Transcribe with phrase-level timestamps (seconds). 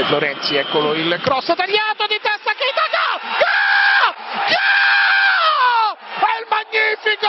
[0.00, 3.20] De Florenzi, eccolo il cross tagliato di testa Keita, go!
[3.36, 4.16] Go!
[4.48, 5.92] Go!
[6.24, 7.28] È il magnifico,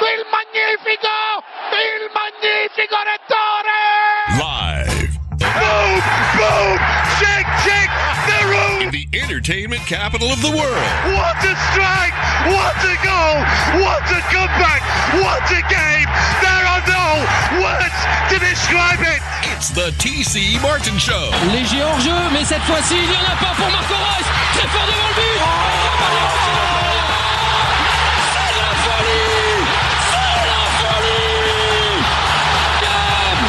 [0.00, 1.44] il magnifico,
[1.76, 4.32] il magnifico Rettore!
[4.32, 6.00] Live Boom!
[6.40, 6.80] Boom!
[7.20, 7.52] Shake!
[7.60, 7.92] Shake!
[8.24, 8.80] The room!
[8.80, 10.88] in the entertainment capital of the world.
[11.12, 12.16] What a strike!
[12.48, 13.44] What a goal!
[13.84, 14.80] What a comeback!
[15.20, 16.08] What a game!
[16.40, 16.95] There are no
[17.60, 17.98] words
[18.30, 19.20] to describe it!
[19.54, 21.30] It's the TC Martin Show.
[21.52, 24.26] Léger hors jeu, mais cette fois-ci, il n'y en a pas pour Marco Reus.
[24.54, 25.40] Très fort devant le but.
[28.32, 29.64] C'est la folie
[30.12, 31.98] C'est la folie
[32.84, 33.42] Game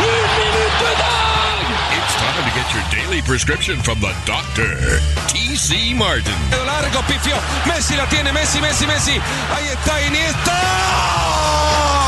[0.00, 5.94] Une minute de dingue It's time to get your daily prescription from the doctor, TC
[5.96, 6.34] Martin.
[6.66, 7.36] largo, pifio.
[7.66, 9.20] Messi la tiene, Messi, Messi, Messi.
[9.54, 10.52] Ahí está Iniesta.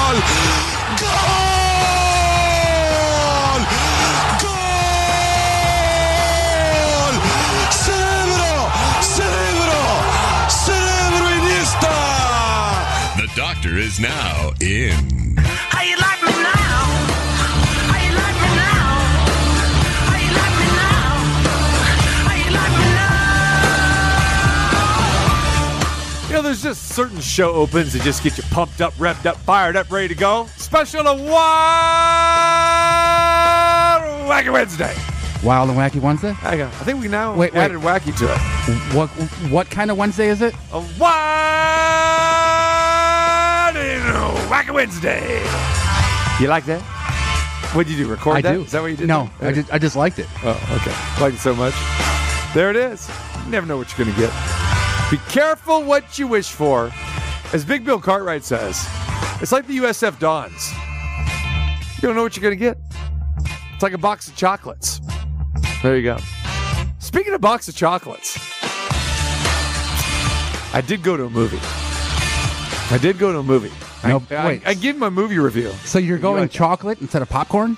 [0.07, 0.17] ¡Gol!
[0.17, 0.86] ¡Gol!
[13.37, 15.37] Doctor is now in.
[15.37, 16.57] How you like me now?
[17.85, 18.97] How you like me now?
[20.09, 21.21] How you like me now?
[22.25, 22.87] How you like me
[26.25, 26.29] now?
[26.29, 29.37] You know, there's just certain show opens that just get you pumped up, revved up,
[29.37, 30.47] fired up, ready to go.
[30.57, 31.27] Special to Wild
[34.31, 34.95] Wacky Wednesday.
[35.45, 36.33] Wild and Wacky Wednesday?
[36.33, 36.69] Hang on.
[36.69, 37.61] I think we now Wait, wait.
[37.61, 38.39] added wacky to it.
[38.97, 39.09] What
[39.53, 40.55] what kind of Wednesday is it?
[40.73, 42.36] A Wild and Wacky
[44.77, 45.43] Wednesday.
[46.39, 46.83] You like that?
[47.73, 48.11] What did you do?
[48.11, 48.53] Record I that?
[48.53, 48.61] do.
[48.65, 49.09] Is that what you did?
[49.09, 49.31] No.
[49.41, 50.27] I just I just liked it.
[50.45, 50.51] Oh,
[50.83, 50.95] okay.
[51.19, 51.73] Like it so much.
[52.53, 53.11] There it is.
[53.43, 54.31] You never know what you're going to get.
[55.11, 56.93] Be careful what you wish for.
[57.55, 58.87] As Big Bill Cartwright says,
[59.41, 60.71] it's like the USF Dons.
[61.97, 62.77] You don't know what you're going to get.
[63.73, 65.01] It's like a box of chocolates.
[65.83, 66.19] There you go.
[66.99, 68.37] Speaking of box of chocolates,
[70.75, 71.61] I did go to a movie.
[72.91, 73.73] I did go to a movie.
[74.05, 74.63] No, I, I, wait.
[74.67, 75.71] I give my movie review.
[75.85, 77.77] So you're going like chocolate instead of popcorn?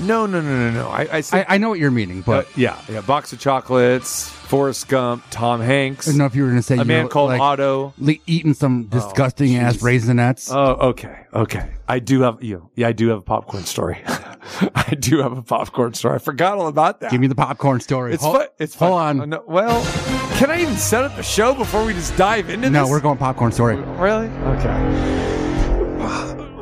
[0.00, 0.88] No, no, no, no, no.
[0.88, 3.00] I, I said I, I know what you're meaning, but Uh, yeah, yeah.
[3.02, 6.66] Box of chocolates, Forrest Gump, Tom Hanks, I don't know if you were going to
[6.66, 7.94] say a you man know, called like, Otto.
[7.98, 9.82] le- eating some disgusting ass jeez.
[10.00, 10.52] raisinets.
[10.52, 11.70] Oh, okay, okay.
[11.86, 12.70] I do have you.
[12.74, 14.02] Yeah, I do have a popcorn story.
[14.74, 16.16] I do have a popcorn story.
[16.16, 17.10] I forgot all about that.
[17.10, 18.14] Give me the popcorn story.
[18.14, 18.46] it's Hold- fun.
[18.58, 19.20] It's hold fun.
[19.20, 19.20] on.
[19.20, 19.84] Uh, no- well,
[20.38, 22.90] can I even set up the show before we just dive into No, this?
[22.90, 23.76] we're going popcorn story.
[23.76, 24.28] Really?
[24.28, 25.30] Okay.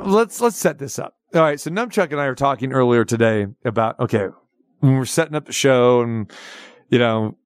[0.05, 1.17] Let's let's set this up.
[1.35, 1.59] All right.
[1.61, 4.29] So Numchuck and I were talking earlier today about okay,
[4.81, 6.31] when we're setting up the show and
[6.91, 7.37] you know,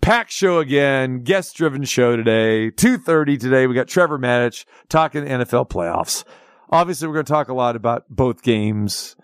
[0.00, 3.66] packed show again, guest driven show today, two thirty today.
[3.68, 6.24] We got Trevor Matich talking NFL playoffs.
[6.70, 9.16] Obviously, we're going to talk a lot about both games.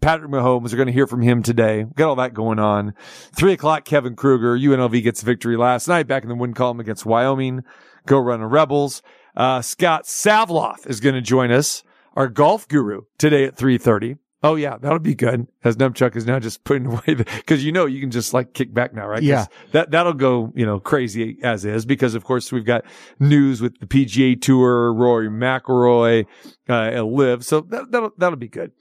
[0.00, 1.84] Patrick Mahomes, we're going to hear from him today.
[1.84, 2.94] We've Got all that going on.
[3.34, 4.56] Three o'clock, Kevin Kruger.
[4.56, 7.62] UNLV gets victory last night back in the win column against Wyoming.
[8.06, 9.02] Go run the Rebels.
[9.36, 11.84] Uh, Scott Savloff is going to join us,
[12.14, 14.18] our golf guru, today at 3.30.
[14.42, 15.46] Oh yeah, that'll be good.
[15.64, 18.54] As Numchuck is now just putting away the, cause you know, you can just like
[18.54, 19.22] kick back now, right?
[19.22, 19.46] Yeah.
[19.72, 22.84] That, that'll go, you know, crazy as is because of course we've got
[23.18, 26.26] news with the PGA tour, Rory McIlroy,
[26.68, 27.44] uh, live.
[27.44, 28.72] So that, that'll, that'll be good.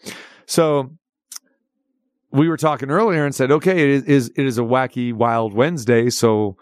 [0.46, 0.92] So
[2.32, 6.10] we were talking earlier and said, okay, it is, it is a wacky wild Wednesday.
[6.10, 6.58] So,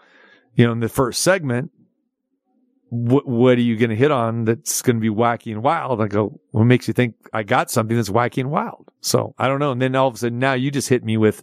[0.54, 1.70] you know, in the first segment,
[2.90, 6.00] what, what are you going to hit on that's going to be wacky and wild?
[6.00, 8.88] I go, what makes you think I got something that's wacky and wild?
[9.00, 9.72] So I don't know.
[9.72, 11.42] And then all of a sudden now you just hit me with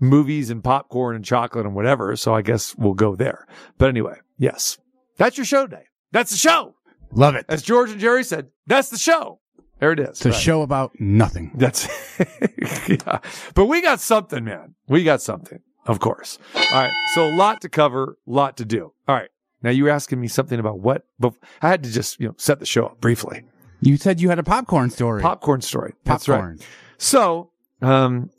[0.00, 2.16] movies and popcorn and chocolate and whatever.
[2.16, 3.46] So I guess we'll go there.
[3.78, 4.78] But anyway, yes,
[5.16, 5.84] that's your show day.
[6.10, 6.74] That's the show.
[7.12, 7.46] Love it.
[7.48, 9.38] As George and Jerry said, that's the show.
[9.80, 10.08] There it is.
[10.10, 10.38] It's a Right.
[10.40, 11.50] show about nothing.
[11.54, 11.88] That's
[12.88, 13.18] yeah.
[13.54, 14.74] But we got something, man.
[14.88, 16.38] We got something, of course.
[16.54, 16.92] All right.
[17.14, 18.92] So a lot to cover, lot to do.
[19.08, 19.28] All right.
[19.62, 22.34] Now you were asking me something about what, but I had to just, you know,
[22.38, 23.44] set the show up briefly.
[23.80, 25.22] You said you had a popcorn story.
[25.22, 25.94] Popcorn story.
[26.04, 26.50] That's popcorn.
[26.50, 26.66] right.
[26.98, 27.50] So,
[27.80, 28.30] um,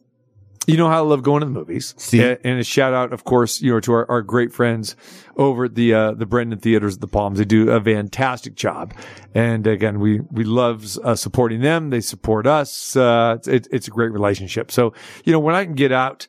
[0.65, 1.93] you know how I love going to the movies.
[1.97, 2.23] See.
[2.23, 4.95] And, and a shout out, of course, you know, to our, our great friends
[5.35, 7.37] over at the, uh, the Brenden Theaters at the Palms.
[7.37, 8.93] They do a fantastic job.
[9.35, 11.89] And again, we, we love uh, supporting them.
[11.89, 12.95] They support us.
[12.95, 14.71] Uh, it's, it's a great relationship.
[14.71, 14.93] So,
[15.25, 16.27] you know, when I can get out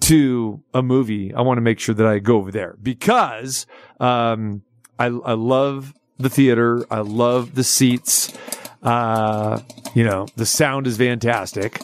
[0.00, 3.66] to a movie, I want to make sure that I go over there because,
[4.00, 4.62] um,
[4.98, 6.84] I, I love the theater.
[6.90, 8.36] I love the seats.
[8.82, 9.60] Uh,
[9.94, 11.80] you know, the sound is fantastic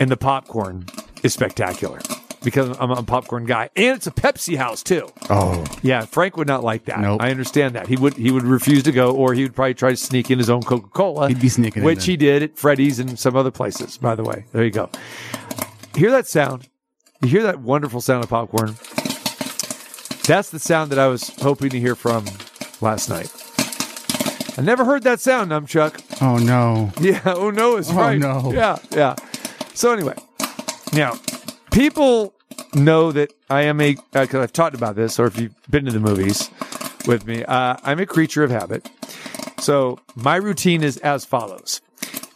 [0.00, 0.86] and the popcorn
[1.22, 2.00] is spectacular
[2.42, 5.08] because I'm a popcorn guy and it's a Pepsi house too.
[5.30, 7.00] Oh, Yeah, Frank would not like that.
[7.00, 7.22] Nope.
[7.22, 7.88] I understand that.
[7.88, 10.38] He would he would refuse to go or he would probably try to sneak in
[10.38, 11.28] his own Coca-Cola.
[11.28, 14.44] He'd be sneaking Which he did at Freddy's and some other places, by the way.
[14.52, 14.90] There you go.
[15.96, 16.68] hear that sound?
[17.22, 18.76] You hear that wonderful sound of popcorn?
[20.26, 22.24] That's the sound that I was hoping to hear from
[22.80, 23.30] last night.
[24.56, 26.00] I never heard that sound, Numchuck.
[26.22, 26.92] Oh no.
[27.00, 27.20] Yeah.
[27.26, 28.18] Oh no, is Oh, right.
[28.18, 28.52] no.
[28.52, 28.78] Yeah.
[28.92, 29.16] Yeah.
[29.74, 30.14] So anyway,
[30.92, 31.14] now
[31.72, 32.34] people
[32.74, 35.90] know that I am a because I've talked about this, or if you've been to
[35.92, 36.50] the movies
[37.06, 38.88] with me, uh, I'm a creature of habit.
[39.60, 41.80] So my routine is as follows: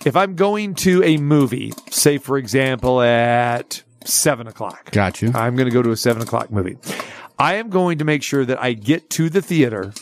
[0.05, 5.31] if I'm going to a movie, say for example at seven o'clock, Got you.
[5.35, 6.77] I'm going to go to a seven o'clock movie.
[7.39, 9.93] I am going to make sure that I get to the theater.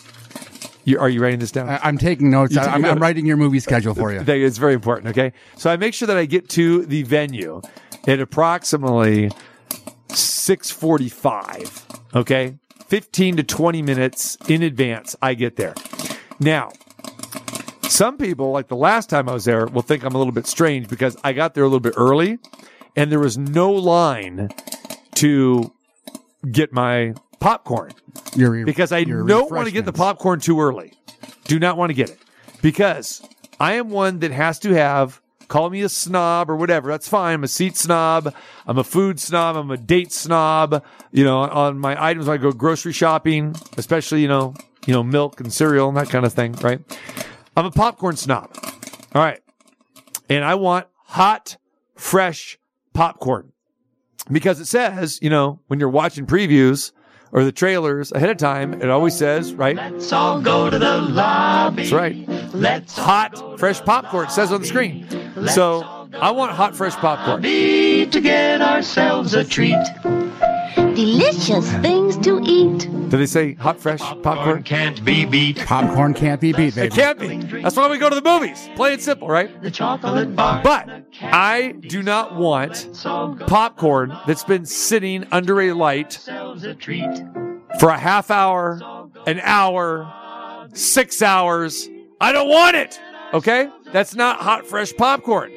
[0.85, 1.69] You, are you writing this down?
[1.69, 2.55] I, I'm taking notes.
[2.55, 2.85] Took I'm.
[2.85, 4.21] I'm writing your movie schedule for you.
[4.21, 5.09] That is very important.
[5.09, 5.33] Okay.
[5.57, 7.61] So I make sure that I get to the venue
[8.07, 9.31] at approximately
[10.09, 11.87] 645.
[12.15, 12.57] Okay.
[12.87, 15.17] 15 to 20 minutes in advance.
[15.21, 15.75] I get there.
[16.39, 16.71] Now,
[17.83, 20.47] some people, like the last time I was there, will think I'm a little bit
[20.47, 22.39] strange because I got there a little bit early
[22.95, 24.51] and there was no line
[25.17, 25.73] to
[26.51, 27.15] get my
[27.47, 27.93] popcorn
[28.35, 30.95] Your re- because I don't want to get the popcorn too early.
[31.45, 32.19] Do not want to get it
[32.61, 33.23] because
[33.61, 35.21] I am one that has to have.
[35.47, 36.91] Call me a snob or whatever.
[36.91, 37.35] That's fine.
[37.35, 38.35] I'm a seat snob.
[38.67, 39.55] I'm a food snob.
[39.55, 40.85] I'm a date snob.
[41.13, 44.55] You know, on my items when I go grocery shopping, especially you know,
[44.85, 46.53] you know, milk and cereal and that kind of thing.
[46.55, 46.81] Right.
[47.57, 48.51] I'm a popcorn snob.
[49.15, 49.41] All right,
[50.29, 51.59] and I want hot,
[51.95, 52.59] fresh
[52.93, 53.53] popcorn
[54.33, 56.91] because it says, you know, when you're watching previews
[57.33, 59.77] or the trailers ahead of time, it always says, right?
[59.77, 61.83] Let's all go to the lobby.
[61.83, 62.29] That's right.
[62.55, 64.27] Let's Hot, fresh popcorn.
[64.27, 65.07] It says on the screen.
[65.49, 67.43] So I want hot, fresh popcorn.
[67.43, 69.85] be to get ourselves a treat.
[70.75, 72.89] Delicious things to eat.
[73.17, 74.63] Do they say hot, fresh popcorn?
[74.63, 75.57] can't be beat.
[75.65, 76.89] Popcorn can't be beat, baby.
[76.89, 77.39] It can't be.
[77.63, 78.69] That's why we go to the movies.
[78.77, 79.63] Plain and simple, right?
[79.63, 80.61] The chocolate bar.
[80.63, 80.87] But
[81.23, 82.91] I do not want
[83.47, 86.29] popcorn that's been sitting under a light
[86.79, 87.09] treat.
[87.81, 91.89] for a half hour, an hour, six hours.
[92.21, 93.01] I don't want it.
[93.33, 93.71] Okay?
[93.93, 95.51] That's not hot, fresh popcorn.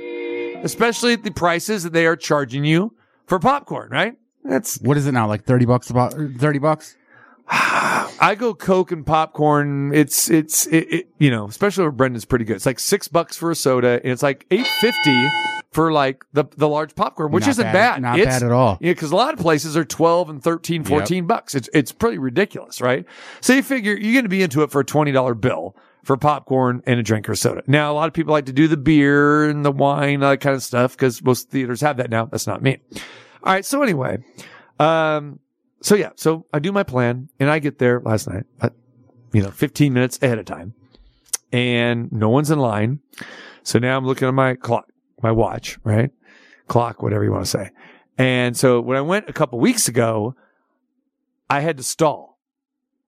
[0.64, 2.94] Especially at the prices that they are charging you
[3.28, 4.16] for popcorn, right?
[4.46, 5.28] That's, What is it now?
[5.28, 6.96] Like thirty bucks about thirty bucks?
[8.22, 9.94] I go Coke and popcorn.
[9.94, 12.58] It's, it's, it, it, you know, especially where Brenden's pretty good.
[12.58, 15.28] It's like six bucks for a soda and it's like 850
[15.72, 17.74] for like the, the large popcorn, which Not isn't bad.
[17.74, 18.02] bad.
[18.02, 18.78] Not It's- bad at all.
[18.82, 21.56] Yeah, because a lot of places are 12 and 13, 14 bucks.
[21.56, 23.06] It's, it's pretty ridiculous, right?
[23.42, 26.82] So you figure you're going to be into it for a $20 bill for popcorn
[26.86, 27.62] and a drink or soda.
[27.68, 30.56] Now, a lot of people like to do the beer and the wine, that kind
[30.56, 32.26] of stuff, because most theaters have that now.
[32.26, 32.78] That's not me.
[33.44, 33.66] All right.
[33.66, 34.20] So anyway,
[34.80, 35.40] um,
[35.82, 38.70] so yeah, so I do my plan and I get there last night, uh,
[39.32, 40.74] you know, 15 minutes ahead of time
[41.52, 43.00] and no one's in line.
[43.64, 44.92] So now I'm looking at my clock,
[45.22, 46.12] my watch, right?
[46.68, 47.72] Clock, whatever you want to say.
[48.18, 50.36] And so when I went a couple weeks ago,
[51.50, 52.40] I had to stall.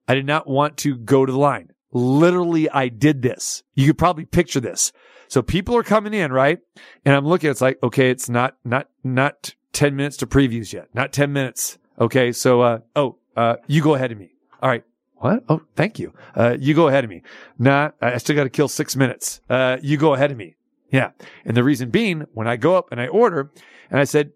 [0.08, 1.72] I did not want to go to the line.
[1.92, 3.64] Literally, I did this.
[3.76, 4.92] You could probably picture this.
[5.28, 6.60] So people are coming in, right?
[7.06, 10.88] And I'm looking, it's like, okay, it's not, not, not 10 minutes to previews yet.
[10.94, 11.78] Not 10 minutes.
[12.02, 12.32] Okay.
[12.32, 14.34] So, uh, oh, uh, you go ahead of me.
[14.62, 14.84] All right.
[15.18, 15.44] What?
[15.48, 16.14] Oh, thank you.
[16.36, 17.22] Uh, you go ahead of me.
[17.60, 19.40] Nah, I still got to kill six minutes.
[19.48, 20.56] Uh, you go ahead of me.
[20.92, 21.12] Yeah.
[21.46, 23.52] And the reason being, when I go up and I order
[23.92, 24.32] and I said,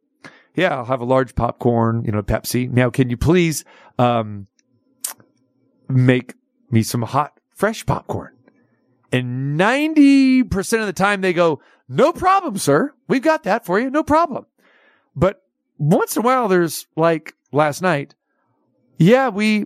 [0.54, 2.70] yeah, I'll have a large popcorn, you know, Pepsi.
[2.70, 3.66] Now, can you please,
[3.98, 4.48] um,
[5.90, 6.36] make
[6.70, 8.36] me some hot, fresh popcorn?
[9.12, 12.94] And 90% of the time they go, no problem, sir.
[13.08, 13.90] We've got that for you.
[13.90, 14.46] No problem.
[15.16, 15.42] But
[15.78, 18.16] once in a while, there's like last night.
[18.98, 19.66] Yeah, we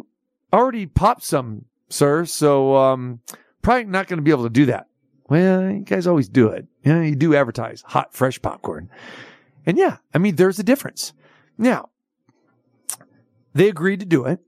[0.54, 2.26] already popped some, sir.
[2.26, 3.20] So, um,
[3.62, 4.88] probably not going to be able to do that.
[5.30, 6.66] Well, you guys always do it.
[6.84, 8.90] You know, you do advertise hot, fresh popcorn.
[9.66, 11.14] And yeah, I mean, there's a difference.
[11.58, 11.90] Now,
[13.54, 14.40] they agreed to do it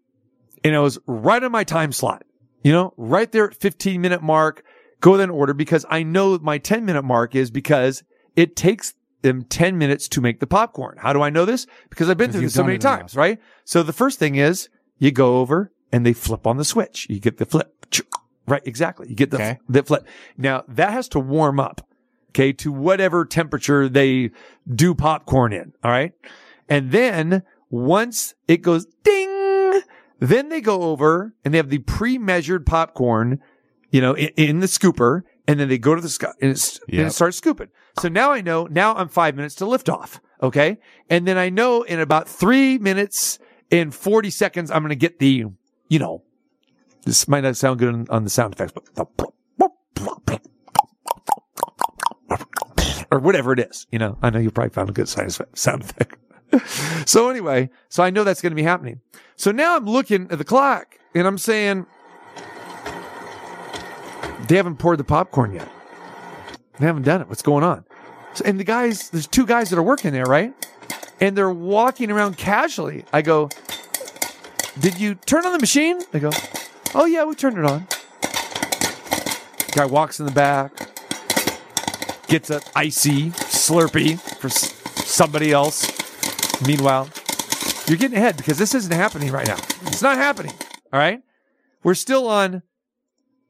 [0.63, 2.24] and it was right on my time slot,
[2.63, 4.63] you know, right there at 15 minute mark,
[5.00, 8.03] go then order because I know my 10 minute mark is because
[8.36, 10.98] it takes them 10 minutes to make the popcorn.
[11.00, 11.68] How do I know this?
[11.90, 13.40] Because I've been through this so many times, right?
[13.66, 17.08] So the first thing is you go over and they flip on the switch.
[17.10, 17.86] You get the flip.
[18.48, 18.62] Right.
[18.66, 19.08] Exactly.
[19.08, 19.60] You get the, Okay.
[19.70, 20.08] the flip.
[20.38, 21.88] Now that has to warm up.
[22.30, 22.51] Okay.
[22.54, 24.32] To whatever temperature they
[24.74, 25.74] do popcorn in.
[25.84, 26.12] All right.
[26.68, 29.82] And then once it goes ding,
[30.20, 33.40] then they go over and they have the pre-measured popcorn,
[33.90, 35.22] you know, in, in the scooper.
[35.51, 37.67] And then they go to the sky and, it's, and it starts scooping.
[38.00, 40.22] So now I know, now I'm five minutes to lift off.
[40.41, 40.77] Okay.
[41.10, 43.38] And then I know in about three minutes
[43.70, 45.48] and 40 seconds, I'm going to get the,
[45.89, 46.24] you know,
[47.03, 49.05] this might not sound good on, on the sound effects, but the
[53.12, 53.88] or whatever it is.
[53.91, 56.15] You know, I know you probably found a good sound effect.
[57.05, 59.01] so anyway, so I know that's going to be happening.
[59.36, 61.88] So now I'm looking at the clock and I'm saying,
[64.51, 65.70] they haven't poured the popcorn yet.
[66.77, 67.29] They haven't done it.
[67.29, 67.86] What's going on?
[68.34, 70.53] So, and the guys, there's two guys that are working there, right?
[71.22, 73.05] And they're walking around casually.
[73.13, 73.48] I go,
[74.77, 76.01] did you turn on the machine?
[76.12, 76.31] They go,
[76.93, 77.88] oh yeah, we turned it on.
[79.72, 80.75] Guy walks in the back,
[82.27, 85.88] gets an icy Slurpee for somebody else.
[86.67, 87.08] Meanwhile,
[87.88, 89.60] you're getting ahead because this isn't happening right now.
[89.84, 90.51] It's not happening.
[90.91, 91.22] All right.
[91.84, 92.63] We're still on.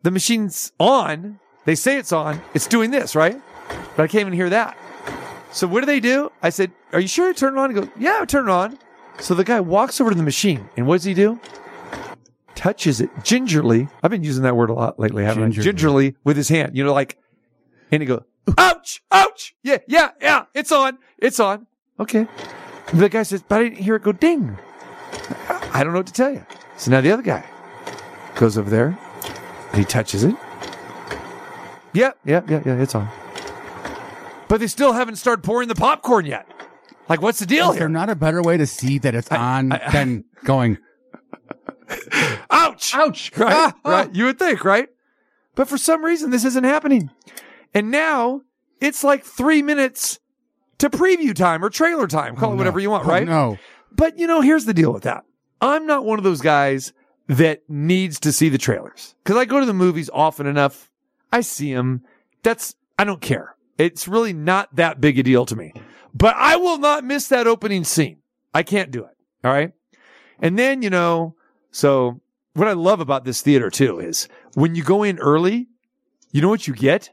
[0.03, 1.39] The machine's on.
[1.65, 2.41] They say it's on.
[2.53, 3.39] It's doing this, right?
[3.95, 4.77] But I can't even hear that.
[5.51, 6.31] So what do they do?
[6.41, 7.69] I said, Are you sure you turned it on?
[7.69, 8.79] He goes, Yeah, I turned it on.
[9.19, 11.39] So the guy walks over to the machine and what does he do?
[12.55, 13.87] Touches it gingerly.
[14.01, 15.45] I've been using that word a lot lately, haven't I?
[15.47, 15.63] Gingerly.
[15.63, 16.75] Gingerly with his hand.
[16.75, 17.17] You know, like,
[17.91, 18.23] and he goes,
[18.57, 19.03] Ouch!
[19.11, 19.55] Ouch!
[19.63, 20.45] Yeah, yeah, yeah.
[20.53, 20.97] It's on.
[21.17, 21.67] It's on.
[21.99, 22.27] Okay.
[22.93, 24.57] The guy says, But I didn't hear it go ding.
[25.73, 26.45] I don't know what to tell you.
[26.77, 27.45] So now the other guy
[28.35, 28.97] goes over there
[29.73, 30.35] he touches it.
[31.93, 33.09] Yeah, yeah, yeah, yeah, it's on.
[34.47, 36.47] But they still haven't started pouring the popcorn yet.
[37.09, 39.71] Like, what's the deal Is there not a better way to see that it's on
[39.73, 40.77] I- than going,
[42.49, 42.95] Ouch!
[42.95, 43.53] ouch, Right?
[43.53, 44.15] ah, ah." Right?
[44.15, 44.89] You would think, right?
[45.55, 47.09] But for some reason, this isn't happening.
[47.73, 48.41] And now
[48.79, 50.19] it's like three minutes
[50.77, 52.35] to preview time or trailer time.
[52.35, 53.27] Call Oh, it whatever you want, Oh, right?
[53.27, 53.57] no.
[53.91, 55.23] But you know, here's the deal with that.
[55.59, 56.93] I'm not one of those guys
[57.27, 60.91] that needs to see the trailers because I go to the movies often enough.
[61.31, 62.03] I see them.
[62.43, 63.55] That's, I don't care.
[63.77, 65.73] It's really not that big a deal to me,
[66.13, 68.17] but I will not miss that opening scene.
[68.53, 69.15] I can't do it.
[69.43, 69.71] All right.
[70.39, 71.35] And then, you know,
[71.71, 72.19] so
[72.53, 75.67] what I love about this theater too is when you go in early,
[76.31, 77.11] you know what you get?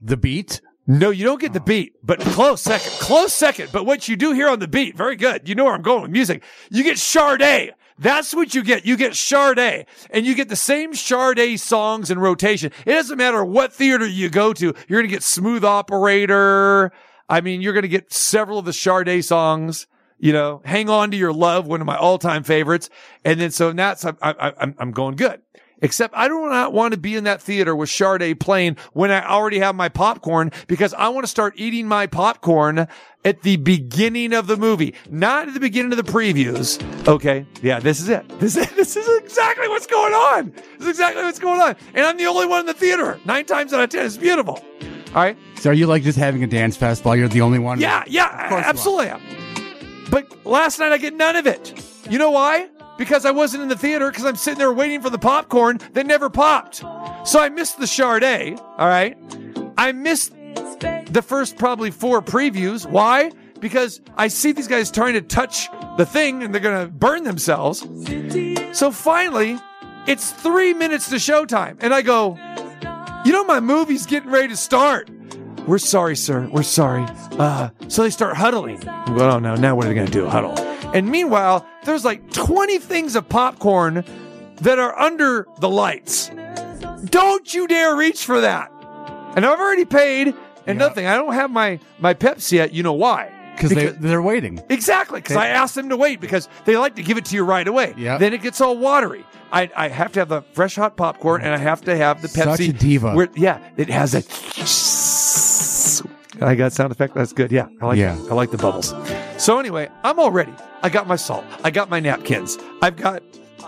[0.00, 0.60] The beat?
[0.86, 1.64] No, you don't get the oh.
[1.64, 3.70] beat, but close second, close second.
[3.72, 5.46] But what you do here on the beat, very good.
[5.48, 6.42] You know where I'm going with music.
[6.70, 7.74] You get Sade.
[7.98, 8.86] That's what you get.
[8.86, 12.70] You get Sade and you get the same Sade songs in rotation.
[12.86, 14.66] It doesn't matter what theater you go to.
[14.66, 16.92] You're going to get Smooth Operator.
[17.28, 19.86] I mean, you're going to get several of the Sade songs.
[20.20, 22.90] You know, Hang On to Your Love, one of my all-time favorites.
[23.24, 25.40] And then so that's, I'm, I'm, I'm going good.
[25.80, 29.26] Except I do not want to be in that theater with Sade playing when I
[29.26, 32.88] already have my popcorn because I want to start eating my popcorn
[33.24, 36.80] at the beginning of the movie, not at the beginning of the previews.
[37.06, 37.46] Okay.
[37.62, 38.24] Yeah, this is it.
[38.38, 40.52] This is, this is exactly what's going on.
[40.78, 41.76] This is exactly what's going on.
[41.92, 43.20] And I'm the only one in the theater.
[43.24, 44.06] Nine times out of ten.
[44.06, 44.64] It's beautiful.
[45.08, 45.36] All right.
[45.56, 47.80] So are you like just having a dance fest while you're the only one?
[47.80, 49.12] Yeah, yeah, absolutely.
[50.10, 51.74] But last night I get none of it.
[52.08, 52.68] You know why?
[52.98, 56.04] Because I wasn't in the theater because I'm sitting there waiting for the popcorn that
[56.04, 56.76] never popped.
[57.24, 58.58] So I missed the Sade.
[58.76, 59.16] All right.
[59.78, 60.32] I missed
[61.10, 62.84] the first probably four previews.
[62.90, 63.30] Why?
[63.60, 67.24] Because I see these guys trying to touch the thing and they're going to burn
[67.24, 67.80] themselves.
[68.72, 69.58] So finally,
[70.06, 71.76] it's three minutes to showtime.
[71.80, 72.36] And I go,
[73.24, 75.10] you know, my movie's getting ready to start.
[75.66, 76.48] We're sorry, sir.
[76.50, 77.04] We're sorry.
[77.32, 78.80] Uh, so they start huddling.
[79.08, 80.26] Well, no, now what are they going to do?
[80.26, 80.58] Huddle.
[80.94, 84.04] And meanwhile, there's like 20 things of popcorn
[84.60, 86.30] that are under the lights.
[87.04, 88.70] Don't you dare reach for that.
[89.36, 90.34] And I've already paid
[90.66, 91.06] and nothing.
[91.06, 92.72] I don't have my, my Pepsi yet.
[92.72, 93.32] You know why?
[93.54, 94.60] Because they, they're waiting.
[94.68, 97.44] Exactly, because I asked them to wait because they like to give it to you
[97.44, 97.92] right away.
[97.96, 98.20] Yep.
[98.20, 99.24] Then it gets all watery.
[99.50, 102.28] I, I have to have the fresh hot popcorn and I have to have the
[102.28, 102.56] Pepsi.
[102.56, 103.14] Such a diva.
[103.14, 104.22] Where, yeah, it has a.
[106.40, 107.14] I got sound effect.
[107.14, 107.50] That's good.
[107.50, 108.16] Yeah, I like Yeah.
[108.30, 108.94] I like the bubbles.
[109.38, 110.52] So anyway, I'm all ready.
[110.82, 111.44] I got my salt.
[111.64, 112.58] I got my napkins.
[112.82, 113.22] I've got.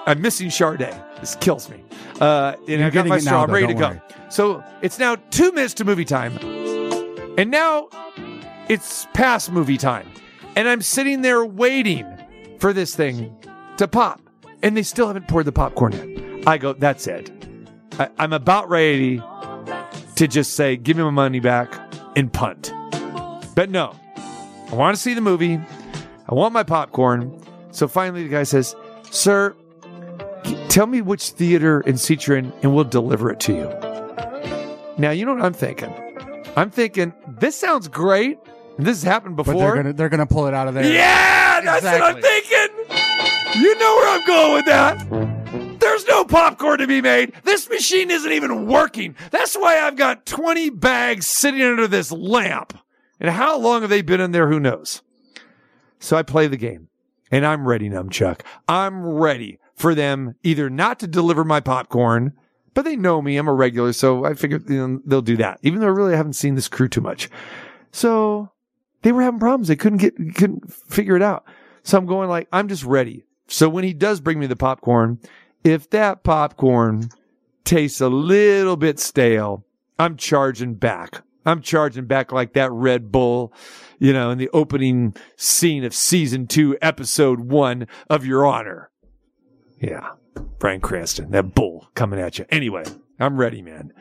[0.07, 0.95] I'm missing Sade.
[1.21, 1.83] This kills me.
[2.21, 3.43] Uh, and You're I got my straw.
[3.45, 4.01] I'm ready to don't go.
[4.31, 6.39] So it's now two minutes to movie time.
[7.37, 7.89] And now
[8.69, 10.09] it's past movie time.
[10.57, 12.07] And I'm sitting there waiting
[12.59, 13.37] for this thing
[13.77, 14.21] to pop.
[14.63, 16.45] And they still haven't poured the popcorn in.
[16.47, 17.31] I go, that's it.
[17.99, 19.23] I, I'm about ready
[20.17, 21.75] to just say, give me my money back
[22.17, 22.73] and punt.
[23.55, 23.95] But no,
[24.71, 25.59] I want to see the movie.
[26.31, 27.37] I want my popcorn.
[27.73, 28.77] So finally, the guy says,
[29.11, 29.57] Sir,
[30.69, 34.97] tell me which theater and seat you're in, and we'll deliver it to you.
[34.97, 35.93] Now, you know what I'm thinking?
[36.57, 38.39] I'm thinking, this sounds great.
[38.79, 39.61] This has happened But before.
[39.75, 40.91] they're gonna they're gonna pull it out of there.
[40.91, 43.61] Yeah, that's what I'm thinking.
[43.61, 45.81] You know where I'm going with that.
[45.81, 47.33] There's no popcorn to be made.
[47.45, 49.17] This machine isn't even working.
[49.31, 52.79] That's why I've got 20 bags sitting under this lamp.
[53.19, 54.49] And how long have they been in there?
[54.49, 55.03] Who knows?
[56.01, 56.89] So I play the game
[57.31, 58.41] and I'm ready, Numchuck.
[58.67, 62.33] I'm ready for them either not to deliver my popcorn,
[62.75, 63.37] but they know me.
[63.37, 63.93] I'm a regular.
[63.93, 66.69] So I figure you know, they'll do that, even though I really haven't seen this
[66.69, 67.31] crew too much.
[67.93, 68.51] So
[69.03, 69.69] they were having problems.
[69.69, 71.45] They couldn't get, couldn't figure it out.
[71.83, 73.25] So I'm going like, I'm just ready.
[73.47, 75.19] So when he does bring me the popcorn,
[75.65, 77.11] if that popcorn
[77.65, 79.65] tastes a little bit stale,
[79.99, 81.23] I'm charging back.
[81.45, 83.53] I'm charging back like that Red Bull,
[83.99, 88.91] you know, in the opening scene of season two, episode one of Your Honor.
[89.81, 90.11] Yeah.
[90.59, 92.45] Bryan Cranston, that bull coming at you.
[92.51, 92.85] Anyway,
[93.19, 93.93] I'm ready, man.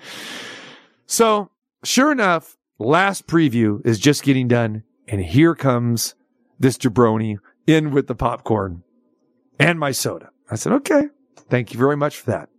[1.05, 1.49] So
[1.83, 4.83] sure enough, last preview is just getting done.
[5.07, 6.15] And here comes
[6.59, 8.83] this jabroni in with the popcorn
[9.59, 10.29] and my soda.
[10.51, 11.07] I said, okay,
[11.49, 12.49] thank you very much for that.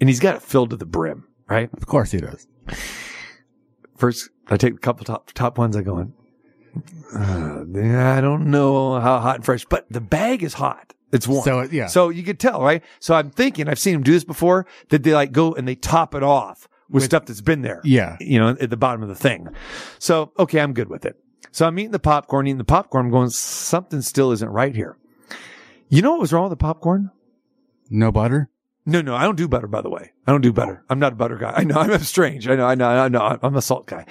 [0.00, 1.70] And he's got it filled to the brim, right?
[1.72, 2.46] Of course he does.
[3.96, 5.76] First, I take a couple top, top ones.
[5.76, 6.12] I go in.
[7.14, 7.64] Uh,
[8.16, 10.92] I don't know how hot and fresh, but the bag is hot.
[11.12, 11.44] It's warm.
[11.44, 11.86] So, yeah.
[11.86, 12.82] So you could tell, right?
[12.98, 15.76] So I'm thinking, I've seen them do this before, that they like go and they
[15.76, 17.80] top it off with, stuff that's been there.
[17.84, 18.16] Yeah.
[18.18, 19.48] You know, at the bottom of the thing.
[20.00, 21.16] So, okay, I'm good with it.
[21.52, 23.06] So I'm eating the popcorn, eating the popcorn.
[23.06, 24.96] I'm going, something still isn't right here.
[25.88, 27.12] You know what was wrong with the popcorn?
[27.90, 28.50] No butter?
[28.86, 30.12] No, no, I don't do butter, by the way.
[30.26, 30.84] I don't do butter.
[30.90, 31.52] I'm not a butter guy.
[31.56, 32.46] I know I'm strange.
[32.48, 33.38] I know, I know, I know.
[33.42, 34.04] I'm a salt guy.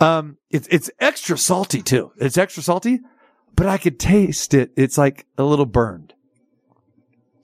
[0.00, 2.10] Um, it's, it's extra salty too.
[2.16, 3.00] It's extra salty,
[3.54, 4.72] but I could taste it.
[4.76, 6.14] It's like a little burned.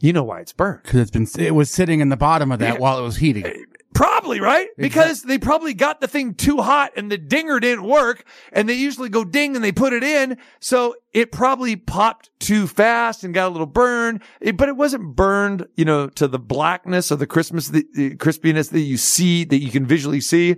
[0.01, 0.83] You know why it's burned?
[0.85, 2.81] Cause it's been, it was sitting in the bottom of that Yeah.
[2.81, 3.65] while it was heating.
[3.99, 4.69] Probably, right?
[4.77, 8.75] Because they probably got the thing too hot and the dinger didn't work and they
[8.75, 10.39] usually go ding and they put it in.
[10.61, 15.17] So it probably popped too fast and got a little burned, It- but it wasn't
[15.17, 19.43] burned, you know, to the blackness or the Christmas, the, the crispiness that you see,
[19.45, 20.55] that you can visually see.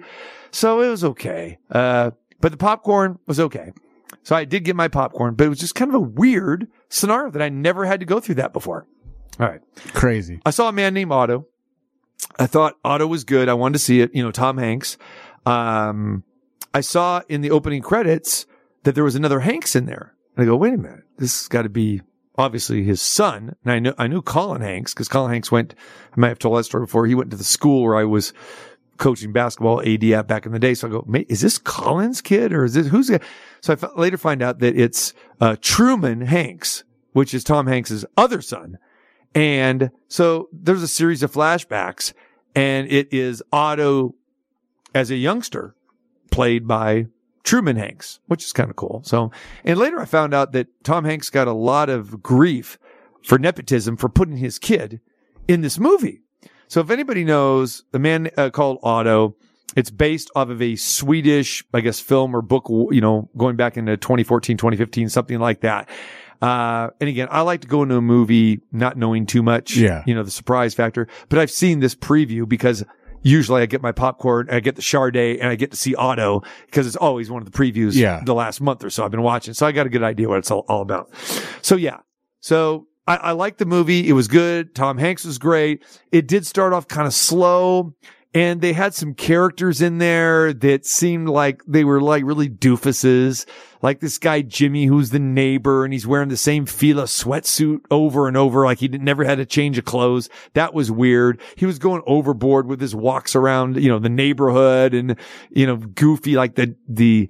[0.50, 1.59] So it was okay.
[1.70, 2.11] Uh,
[2.42, 3.73] but the popcorn was okay.
[4.23, 7.30] So I did get my popcorn, but it was just kind of a weird scenario
[7.30, 8.87] that I never had to go through that before.
[9.38, 9.62] All right.
[9.94, 10.40] Crazy.
[10.44, 11.47] I saw a man named Otto.
[12.40, 13.50] I thought Otto was good.
[13.50, 14.14] I wanted to see it.
[14.14, 14.97] You know, Tom Hanks.
[15.44, 16.25] Um,
[16.73, 18.47] I saw in the opening credits
[18.85, 20.14] that there was another Hanks in there.
[20.37, 21.04] And I go, wait a minute.
[21.18, 22.00] This has got to be
[22.38, 23.56] obviously his son.
[23.62, 25.74] And I knew, I knew Colin Hanks because Colin Hanks went,
[26.16, 27.07] I might have told that story before.
[27.07, 28.33] He went to the school where I was
[28.96, 30.72] coaching basketball AD back in the day.
[30.72, 33.22] So I go, is this Colin's kid or is this who's it?
[33.61, 38.07] So I f- later find out that it's, uh, Truman Hanks, which is Tom Hanks's
[38.16, 38.79] other son.
[39.35, 42.14] And so there's a series of flashbacks
[42.54, 44.14] and it is Otto
[44.94, 45.74] as a youngster
[46.30, 47.06] played by
[47.42, 49.02] Truman Hanks, which is kind of cool.
[49.04, 49.30] So,
[49.64, 52.78] and later I found out that Tom Hanks got a lot of grief
[53.22, 55.00] for nepotism for putting his kid
[55.48, 56.22] in this movie.
[56.68, 59.34] So if anybody knows the man uh, called Otto,
[59.76, 63.76] it's based off of a Swedish, I guess, film or book, you know, going back
[63.76, 65.88] into 2014, 2015, something like that.
[66.40, 70.03] Uh, and again, I like to go into a movie not knowing too much, Yeah.
[70.07, 72.83] you know, the surprise factor, but I've seen this preview because
[73.22, 76.42] usually I get my popcorn, I get the Sade and I get to see Otto
[76.66, 78.22] because it's always one of the previews Yeah.
[78.24, 79.53] the last month or so I've been watching.
[79.53, 81.11] So I got a good idea what it's all, all about.
[81.61, 81.98] So yeah.
[82.40, 84.09] So I, I liked the movie.
[84.09, 84.74] It was good.
[84.74, 85.85] Tom Hanks was great.
[86.12, 87.94] It did start off kind of slow
[88.33, 93.45] and they had some characters in there that seemed like they were like really doofuses.
[93.83, 98.29] Like this guy Jimmy, who's the neighbor, and he's wearing the same Fila sweatsuit over
[98.29, 100.29] and over, like he never had a change of clothes.
[100.53, 101.40] That was weird.
[101.57, 105.16] He was going overboard with his walks around, you know, the neighborhood and,
[105.51, 107.29] you know, goofy, like the, the,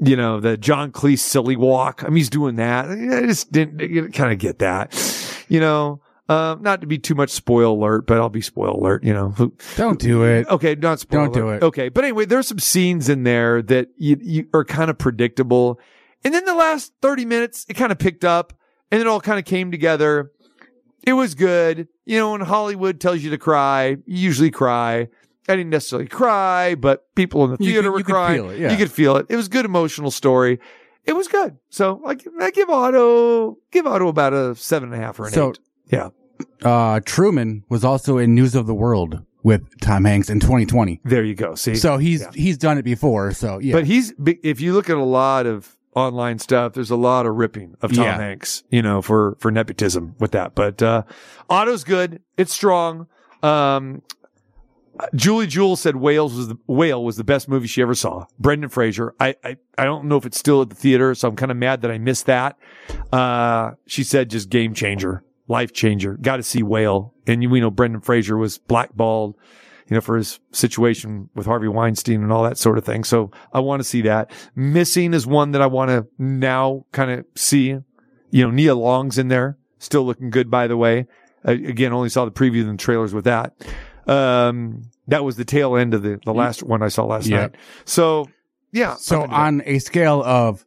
[0.00, 2.04] you know, the John Cleese silly walk.
[2.04, 2.88] I mean, he's doing that.
[2.88, 4.94] I just didn't kind of get that,
[5.48, 6.00] you know.
[6.28, 9.34] Uh, not to be too much spoil alert, but I'll be spoil alert, you know.
[9.76, 10.46] Don't do it.
[10.48, 11.62] Okay, not spoil Don't do it.
[11.62, 15.80] Okay, but anyway, there's some scenes in there that you, you are kind of predictable.
[16.24, 18.52] And then the last 30 minutes, it kind of picked up
[18.90, 20.30] and it all kind of came together.
[21.06, 21.88] It was good.
[22.04, 25.08] You know, when Hollywood tells you to cry, you usually cry.
[25.48, 28.36] I didn't necessarily cry, but people in the You theater could- were you could crying.
[28.42, 28.70] feel it, yeah.
[28.72, 29.26] You could feel it.
[29.30, 30.60] It was a good emotional story.
[31.06, 31.56] It was good.
[31.70, 35.32] So like I give Otto, give Otto about a seven and a half or an
[35.32, 35.58] So- eight.
[35.90, 36.08] Yeah.
[36.62, 41.00] Uh, Truman was also in News of the World with Tom Hanks in 2020.
[41.04, 41.54] There you go.
[41.54, 41.74] See?
[41.76, 42.30] So he's, Yeah.
[42.34, 43.32] he's done it before.
[43.32, 43.72] So yeah.
[43.72, 47.34] But he's if you look at a lot of online stuff, there's a lot of
[47.36, 48.16] ripping of Tom Yeah.
[48.18, 50.54] Hanks, you know, for for nepotism with that.
[50.54, 51.02] But uh
[51.50, 52.20] Otto's good.
[52.36, 53.06] It's strong.
[53.42, 54.02] Um
[55.14, 58.26] Julie Jewell said Wales was the Whale was the best movie she ever saw.
[58.40, 59.14] Brendan Fraser.
[59.20, 61.56] I, I I don't know if it's still at the theater, so I'm kind of
[61.56, 62.56] mad that I missed that.
[63.12, 66.16] Uh she said just game changer, life changer.
[66.20, 67.14] Got to see Whale.
[67.26, 69.36] And we know Brendan Fraser was blackballed
[69.88, 73.04] you know, for his situation with Harvey Weinstein and all that sort of thing.
[73.04, 74.30] So I want to see that.
[74.54, 77.76] Missing is one that I want to now kind of see.
[78.30, 81.06] You know, Nia Long's in there, still looking good, by the way.
[81.42, 83.54] I, again, only saw the preview and the trailers with that.
[84.06, 87.42] Um, that was the tail end of the, the last one I saw last Yeah.
[87.42, 87.54] night.
[87.86, 88.28] So
[88.72, 88.96] yeah.
[88.96, 89.40] so up and down.
[89.40, 90.66] on a scale of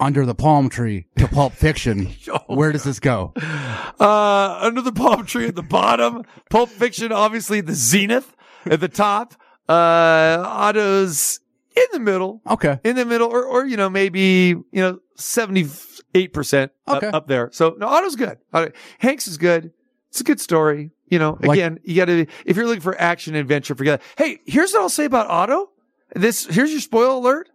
[0.00, 2.08] under the palm tree to Pulp Fiction.
[2.32, 3.32] Oh, Where does this go?
[3.36, 6.24] Uh, under the palm tree at the bottom.
[6.48, 8.34] Pulp Fiction, obviously the zenith
[8.66, 9.34] at the top.
[9.68, 11.40] Uh, Otto's
[11.76, 12.40] in the middle.
[12.48, 12.78] Okay.
[12.84, 17.06] In the middle, or, or, you know, maybe, you know, 78% up, Okay.
[17.08, 17.50] up there.
[17.52, 18.38] So, no, Otto's good.
[18.52, 19.72] Otto- Hanks is good.
[20.10, 20.90] It's a good story.
[21.08, 24.06] You know, Like- again, you gotta, if you're looking for action adventure, forget it.
[24.22, 25.70] Hey, here's what I'll say about Otto.
[26.14, 27.48] This, here's your spoil alert.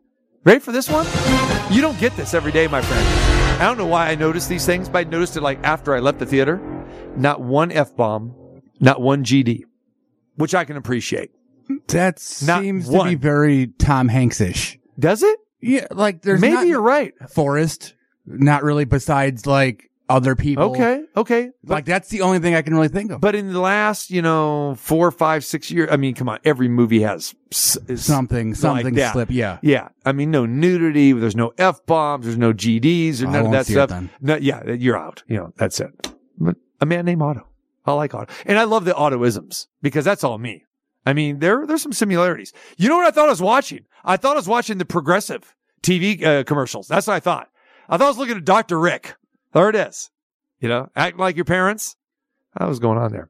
[0.43, 1.05] Ready for this one?
[1.75, 3.05] You don't get this every day, my friend.
[3.61, 5.99] I don't know why I noticed these things, but I noticed it like after I
[5.99, 6.55] left the theater.
[7.17, 8.33] Not one F bomb,
[8.79, 9.63] not one GD,
[10.35, 11.31] which I can appreciate.
[11.89, 14.79] That Not seems to be very Tom Hanks-ish.
[14.97, 15.38] Does it?
[15.59, 17.11] Yeah, like there's Maybe you're right.
[17.29, 17.93] Forrest,
[18.25, 20.65] not really besides like other people.
[20.71, 21.49] Okay, okay.
[21.63, 23.21] Like that's the only thing I can really think of.
[23.21, 26.67] but in the last, you know, four, five, six years, I mean, come on, every
[26.67, 29.13] movie has s- is something, something that.
[29.13, 29.31] slip.
[29.31, 29.57] Yeah.
[29.61, 31.11] Yeah, I mean, no nudity.
[31.13, 32.25] There's no f bombs.
[32.25, 33.89] There's no GDs or I none of won't that see it stuff.
[33.89, 34.09] then.
[34.21, 35.23] No, yeah, you're out.
[35.27, 36.11] You know, that's it.
[36.37, 37.47] But a man named Otto.
[37.85, 40.63] I like Otto, and I love the Ottoisms because that's all me.
[41.05, 42.51] I mean, there there's some similarities.
[42.77, 43.85] You know what I thought I was watching?
[44.03, 46.87] I thought I was watching the Progressive TV uh, commercials.
[46.87, 47.49] That's what I thought.
[47.87, 48.79] I thought I was looking at Dr.
[48.79, 49.15] Rick.
[49.55, 50.11] There it is.
[50.59, 51.95] You know, act like your parents.
[52.59, 53.29] That was going on there.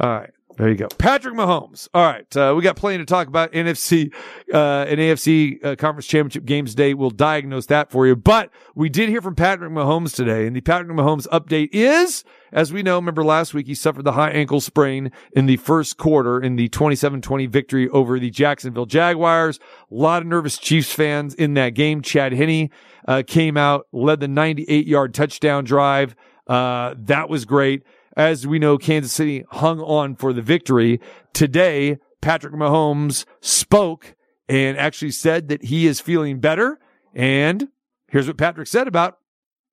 [0.00, 0.30] All right.
[0.56, 0.86] There you go.
[0.98, 1.88] Patrick Mahomes.
[1.92, 2.36] All right.
[2.36, 3.50] Uh, we got plenty to talk about.
[3.52, 4.14] NFC,
[4.52, 6.94] uh, and AFC uh, conference championship games today.
[6.94, 8.14] We'll diagnose that for you.
[8.14, 10.46] But we did hear from Patrick Mahomes today.
[10.46, 14.12] And the Patrick Mahomes update is, as we know, remember last week he suffered the
[14.12, 19.58] high ankle sprain in the first quarter in the 27-20 victory over the Jacksonville Jaguars.
[19.90, 22.00] A lot of nervous Chiefs fans in that game.
[22.00, 22.70] Chad Henne,
[23.08, 26.14] uh, came out, led the 98 yard touchdown drive.
[26.46, 27.82] Uh, that was great.
[28.16, 31.00] As we know, Kansas City hung on for the victory.
[31.32, 34.14] Today, Patrick Mahomes spoke
[34.48, 36.78] and actually said that he is feeling better.
[37.14, 37.68] And
[38.08, 39.18] here's what Patrick said about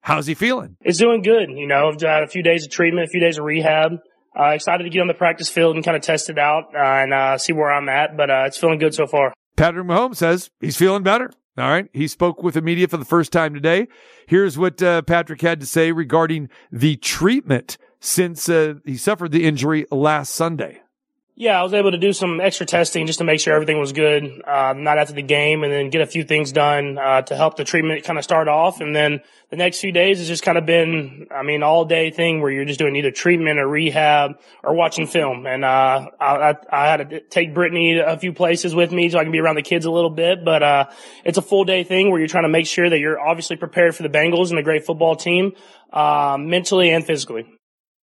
[0.01, 0.77] how's he feeling.
[0.81, 1.49] It's doing good.
[1.51, 3.93] You know, I've had a few days of treatment, a few days of rehab.
[4.37, 6.79] Uh, excited to get on the practice field and kind of test it out uh,
[6.79, 8.15] and uh, see where I'm at.
[8.15, 9.33] But uh, it's feeling good so far.
[9.57, 11.31] Patrick Mahomes says he's feeling better.
[11.57, 11.89] All right.
[11.93, 13.87] He spoke with the media for the first time today.
[14.27, 19.45] Here's what uh, Patrick had to say regarding the treatment since uh, he suffered the
[19.45, 20.81] injury last Sunday.
[21.41, 23.93] Yeah, I was able to do some extra testing just to make sure everything was
[23.93, 27.35] good, uh, not after the game, and then get a few things done uh, to
[27.35, 28.81] help the treatment kind of start off.
[28.81, 32.11] And then the next few days has just kind of been, I mean, all day
[32.11, 35.47] thing where you're just doing either treatment or rehab or watching film.
[35.47, 39.23] And uh, I, I, had to take Brittany a few places with me so I
[39.23, 40.45] can be around the kids a little bit.
[40.45, 40.89] But uh,
[41.23, 43.95] it's a full day thing where you're trying to make sure that you're obviously prepared
[43.95, 45.53] for the Bengals and a great football team,
[45.91, 47.47] uh, mentally and physically.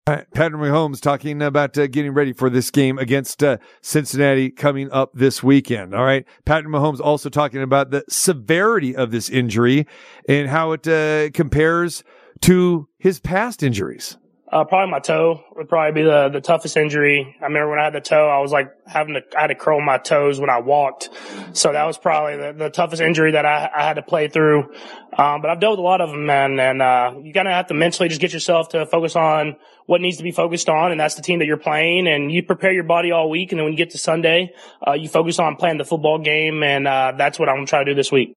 [0.09, 4.91] Right, Patrick Mahomes talking about uh, getting ready for this game against uh, Cincinnati coming
[4.91, 5.95] up this weekend.
[5.95, 6.25] All right.
[6.47, 9.87] Patrick Mahomes also talking about the severity of this injury
[10.27, 12.05] and how it uh, compares
[12.41, 14.17] to his past injuries.
[14.51, 17.37] Uh, probably my toe would probably be the, the toughest injury.
[17.39, 19.55] I remember when I had the toe, I was like having to, I had to
[19.55, 21.11] curl my toes when I walked.
[21.53, 24.73] So that was probably the, the toughest injury that I, I had to play through.
[25.17, 26.59] Um, but I've dealt with a lot of them, man.
[26.59, 30.17] And, uh, you of have to mentally just get yourself to focus on what needs
[30.17, 30.93] to be focused on.
[30.93, 32.07] And that's the team that you're playing.
[32.07, 33.53] And you prepare your body all week.
[33.53, 34.55] And then when you get to Sunday,
[34.87, 36.63] uh, you focus on playing the football game.
[36.63, 38.35] And, uh, that's what I'm going to try to do this week.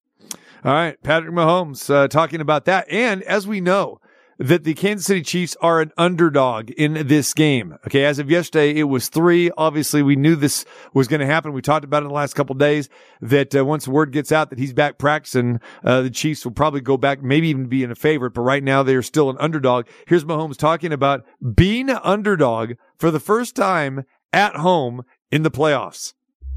[0.65, 1.01] All right.
[1.03, 2.89] Patrick Mahomes uh, talking about that.
[2.89, 3.99] And as we know,
[4.41, 7.77] that the Kansas City Chiefs are an underdog in this game.
[7.85, 8.05] Okay.
[8.05, 9.51] As of yesterday, it was three.
[9.55, 11.53] Obviously, we knew this was going to happen.
[11.53, 12.89] We talked about it in the last couple days
[13.21, 16.53] that uh, once the word gets out that he's back practicing, uh, the Chiefs will
[16.53, 18.33] probably go back, maybe even be in a favorite.
[18.33, 19.85] But right now, they're still an underdog.
[20.07, 21.23] Here's Mahomes talking about
[21.53, 26.13] being an underdog for the first time at home in the playoffs.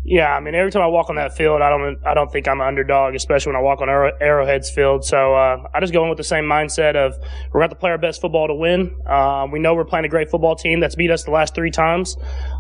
[0.07, 2.47] Yeah, I mean, every time I walk on that field, I don't, I don't think
[2.47, 5.03] I'm an underdog, especially when I walk on Arrow, Arrowhead's field.
[5.03, 7.17] So uh, I just go in with the same mindset of
[7.53, 8.95] we're going to play our best football to win.
[9.07, 11.71] Uh, we know we're playing a great football team that's beat us the last three
[11.71, 12.19] times,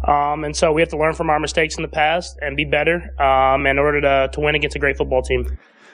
[0.08, 2.64] um, and so we have to learn from our mistakes in the past and be
[2.64, 5.46] better um, in order to to win against a great football team.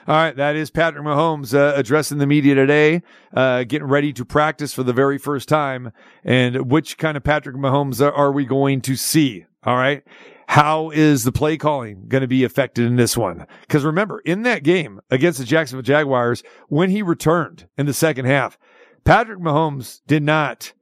[0.07, 3.03] All right, that is Patrick Mahomes uh, addressing the media today,
[3.35, 5.91] uh, getting ready to practice for the very first time.
[6.23, 9.45] And which kind of Patrick Mahomes are we going to see?
[9.63, 10.03] All right.
[10.51, 13.47] How is the play calling going to be affected in this one?
[13.61, 18.25] Because remember, in that game against the Jacksonville Jaguars, when he returned in the second
[18.25, 18.59] half,
[19.05, 20.73] Patrick Mahomes did not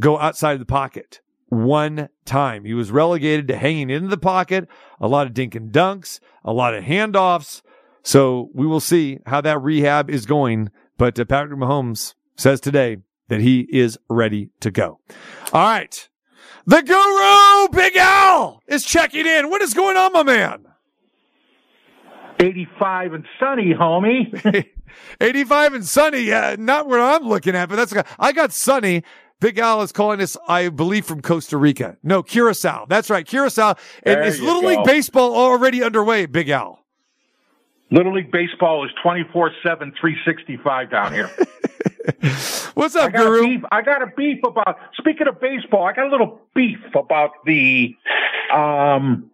[0.00, 2.64] go outside of the pocket one time.
[2.64, 4.66] He was relegated to hanging into the pocket,
[5.00, 7.62] a lot of dink and dunks, a lot of handoffs.
[8.02, 10.68] So we will see how that rehab is going.
[10.98, 12.96] But uh, Patrick Mahomes says today
[13.28, 14.98] that he is ready to go.
[15.52, 16.08] All right.
[16.70, 19.50] The guru, Big Al, is checking in.
[19.50, 20.66] What is going on, my man?
[22.38, 24.66] 85 and sunny, homie.
[25.20, 26.32] 85 and sunny.
[26.32, 29.02] Uh, not where I'm looking at, but that's I got sunny.
[29.40, 31.96] Big Al is calling us, I believe, from Costa Rica.
[32.04, 32.86] No, Curacao.
[32.88, 33.74] That's right, Curacao.
[34.04, 34.68] And There is Little go.
[34.68, 36.84] League Baseball already underway, Big Al?
[37.90, 41.30] Little League Baseball is 24 7, 365 down here.
[42.74, 43.42] What's I up, a Guru?
[43.42, 47.32] beef, I got a beef about, speaking of baseball, I got a little beef about
[47.44, 47.94] the
[48.52, 49.30] um,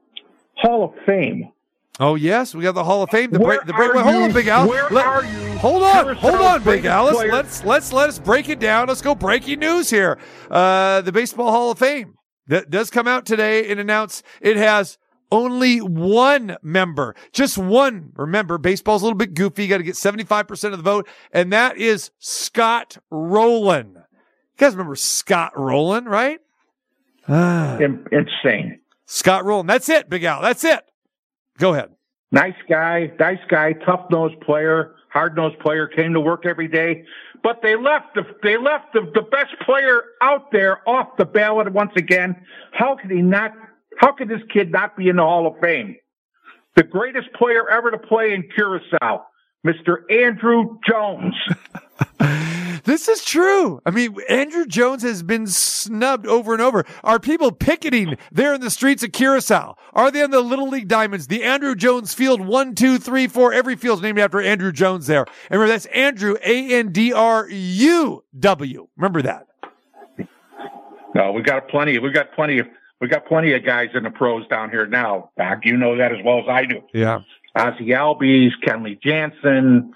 [0.57, 1.53] Hall of Fame.
[1.99, 3.31] Oh yes, we got the Hall of Fame.
[3.31, 3.95] The Where break, the break.
[3.95, 4.69] Wait, hold on, Big Al.
[4.69, 5.59] Where Let- are you?
[5.59, 7.05] Hold on, hold on, Big Al.
[7.05, 8.89] Let's, let's let's let us break it down.
[8.89, 10.19] Let's go breaking news here.
[10.51, 12.15] Uh, the Baseball Hall of Fame
[12.49, 14.99] that does come out today and announce it has
[15.31, 18.13] only one member, just one.
[18.17, 19.65] Remember, baseball's a little bit goofy.
[19.65, 23.95] You got to get seventy five percent of the vote, and that is Scott Rolen.
[23.95, 26.41] You guys remember Scott Rolen, right?
[27.29, 28.81] Ah, insane.
[29.07, 29.67] Scott Rolen.
[29.67, 30.43] That's it, Big Al.
[30.43, 30.81] That's it.
[31.59, 31.91] Go ahead.
[32.33, 37.05] Nice guy, nice guy, tough nosed player, hard nosed player, came to work every day.
[37.43, 41.73] But they left the they left the, the best player out there off the ballot
[41.73, 42.35] once again.
[42.73, 43.53] How could he not
[43.99, 45.97] how could this kid not be in the Hall of Fame?
[46.77, 49.27] The greatest player ever to play in Curacao,
[49.67, 49.99] Mr.
[50.11, 51.35] Andruw Jones.
[52.87, 53.81] This is true.
[53.85, 56.85] I mean, Andruw Jones has been snubbed over and over.
[57.03, 59.75] Are people picketing there in the streets of Curacao?
[59.93, 61.27] Are they on the Little League Diamonds?
[61.27, 63.53] The Andruw Jones Field, one, two, three, four.
[63.53, 65.27] Every field's named after Andruw Jones there.
[65.51, 66.89] And remember, that's Andruw, A-N-D-R-U-W.
[68.97, 69.49] Remember that.
[71.17, 71.99] No, we got plenty.
[71.99, 72.69] We got plenty of
[73.01, 75.31] we got plenty of guys in the pros down here now.
[75.37, 76.83] Doc, you know that as well as I do.
[76.93, 77.21] Yeah.
[77.55, 79.95] Ozzie Albies, Kenley Jansen,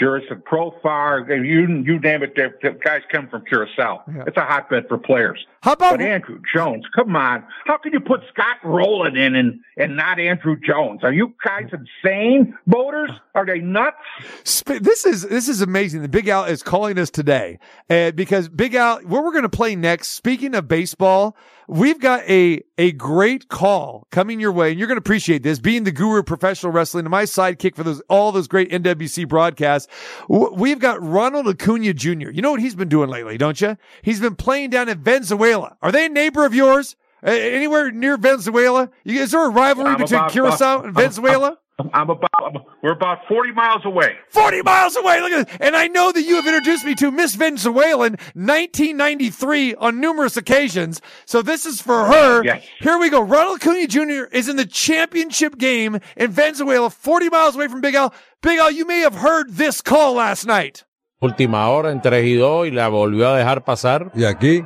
[0.00, 4.02] Jurickson Profar, you you name it, the guys come from Curacao.
[4.06, 4.24] Yeah.
[4.26, 5.44] It's a hotbed for players.
[5.60, 7.44] How about But Andruw Jones, come on.
[7.64, 11.00] How can you put Scott Rolen in and, and not Andruw Jones?
[11.02, 13.10] Are you guys insane, voters?
[13.34, 13.96] Are they nuts?
[14.44, 16.02] This is this is amazing.
[16.02, 17.58] The Big Al is calling us today,
[17.90, 20.08] uh, because Big Al, where we're going to play next.
[20.08, 24.96] Speaking of baseball, we've got a a great call coming your way, and you're going
[24.96, 25.58] to appreciate this.
[25.58, 29.26] Being the guru of professional wrestling and my sidekick for those all those great NWC
[29.28, 29.88] broadcasts,
[30.28, 32.30] we've got Ronald Acuna Jr.
[32.30, 33.76] You know what he's been doing lately, don't you?
[34.02, 35.47] He's been playing down in Venezuela.
[35.54, 36.96] Are they a neighbor of yours?
[37.26, 38.90] Uh, anywhere near Venezuela?
[39.04, 41.58] Is there a rivalry I'm between about- Curacao and Venezuela?
[41.94, 44.16] I'm about, we're about 40 miles away.
[44.30, 45.20] 40 miles away.
[45.20, 45.56] Look at this.
[45.60, 51.00] And I know that you have introduced me to Miss Venezuelan 1993 on numerous occasions.
[51.24, 52.42] So this is for her.
[52.44, 52.64] Yes.
[52.80, 53.20] Here we go.
[53.20, 54.24] Ronald Acuna Jr.
[54.32, 58.12] is in the championship game in Venezuela, 40 miles away from Big Al.
[58.42, 60.84] Big Al, you may have heard this call last night.
[61.22, 64.10] Última hora en 3 y 2 y la volvió a dejar pasar.
[64.16, 64.64] Y aquí.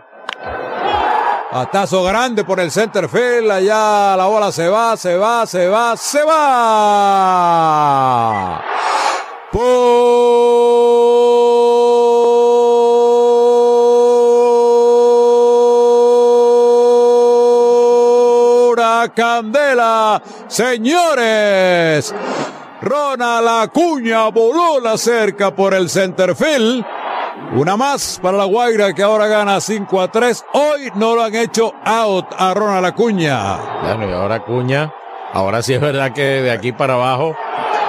[1.55, 3.51] Atazo grande por el center field.
[3.51, 8.65] Allá la bola se va, se va, se va, se va.
[9.53, 9.69] Pura
[19.15, 22.15] candela, señores.
[22.81, 26.83] Ronald Acuña voló la cerca por el center field.
[27.51, 30.45] Una más para la Guaira que ahora gana 5 a 3.
[30.55, 33.57] Hoy no lo han hecho out a Ronald Acuña.
[33.83, 34.93] Bueno, y ahora Cuña.
[35.35, 37.37] Ahora sí es verdad que de aquí para abajo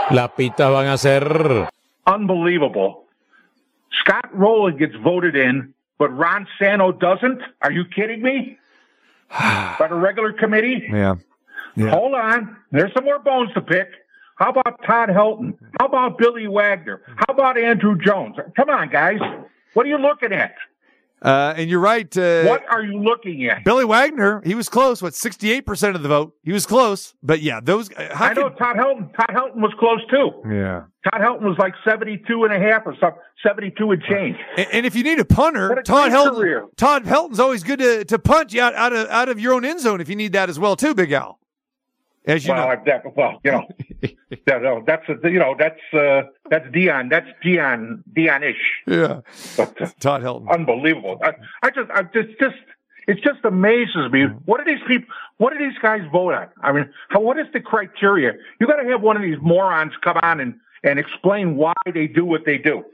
[0.09, 1.69] las pistas van a ser
[2.05, 3.05] Unbelievable.
[4.01, 7.41] Scott Rowland gets voted in, but Ron Santo doesn't?
[7.61, 8.57] Are you kidding me?
[9.79, 10.83] By the regular committee?
[10.91, 11.15] Yeah.
[11.77, 12.57] Hold on.
[12.71, 13.87] There's some more bones to pick.
[14.35, 15.53] How about Todd Helton?
[15.79, 17.01] How about Billy Wagner?
[17.15, 18.35] How about Andruw Jones?
[18.55, 19.19] Come on, guys.
[19.73, 20.55] What are you looking at?
[21.21, 22.17] Uh, and you're right.
[22.17, 23.63] Uh, What are you looking at?
[23.63, 25.01] Billy Wagner, he was close.
[25.01, 26.35] What, 68% of the vote?
[26.43, 27.13] He was close.
[27.23, 29.15] But yeah, those, uh, how I know Todd Helton.
[29.15, 30.31] Todd Helton was close too.
[30.53, 30.83] Yeah.
[31.09, 34.35] Todd Helton was like 72 and a half or something, 72 and change.
[34.57, 36.65] And, and if you need a punter, a Todd Helton, career.
[36.75, 39.63] Todd Helton's always good to, to punt you out, out of out of your own
[39.63, 41.39] end zone if you need that as well too, Big Al.
[42.25, 43.67] As you well, know, that, well, you know,
[44.47, 48.81] that, no, that's a, you know, that's uh, that's Dion, that's Dion, Dion-ish.
[48.87, 49.19] yeah,
[49.57, 50.49] But uh, Todd Helton.
[50.49, 51.19] unbelievable.
[51.21, 51.33] I,
[51.63, 52.55] I just, I just, just,
[53.09, 54.23] it just amazes me.
[54.45, 55.13] What do these people?
[55.37, 56.47] What do these guys vote on?
[56.61, 58.33] I mean, how, what is the criteria?
[58.61, 60.55] You got to have one of these morons come on and
[60.85, 62.85] and explain why they do what they do.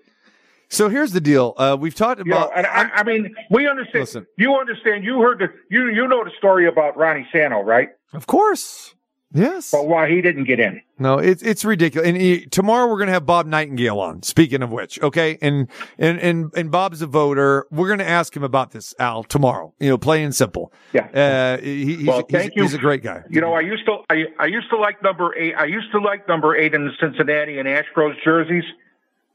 [0.71, 1.53] So here's the deal.
[1.57, 2.57] Uh, we've talked You know, about.
[2.57, 4.01] and I, I mean, we understand.
[4.01, 4.27] Listen.
[4.37, 5.03] You understand.
[5.03, 7.89] You heard the you you know the story about Ronnie Santo, right?
[8.13, 8.95] of course,
[9.33, 9.71] yes.
[9.71, 10.81] But why he didn't get in?
[10.97, 12.07] No, it's it's ridiculous.
[12.07, 14.23] And he, tomorrow we're gonna have Bob Nightingale on.
[14.23, 17.65] Speaking of which, okay, and and and and Bob's a voter.
[17.71, 19.73] We're gonna ask him about this Al tomorrow.
[19.79, 20.73] You know, plain and simple.
[20.93, 21.05] Yeah.
[21.57, 22.63] Uh, he, he's, Well, he's, you.
[22.63, 23.23] he's a great guy.
[23.29, 25.53] You know, I used to I, I used to like number eight.
[25.55, 28.65] I used to like number eight in the Cincinnati and Astros jerseys.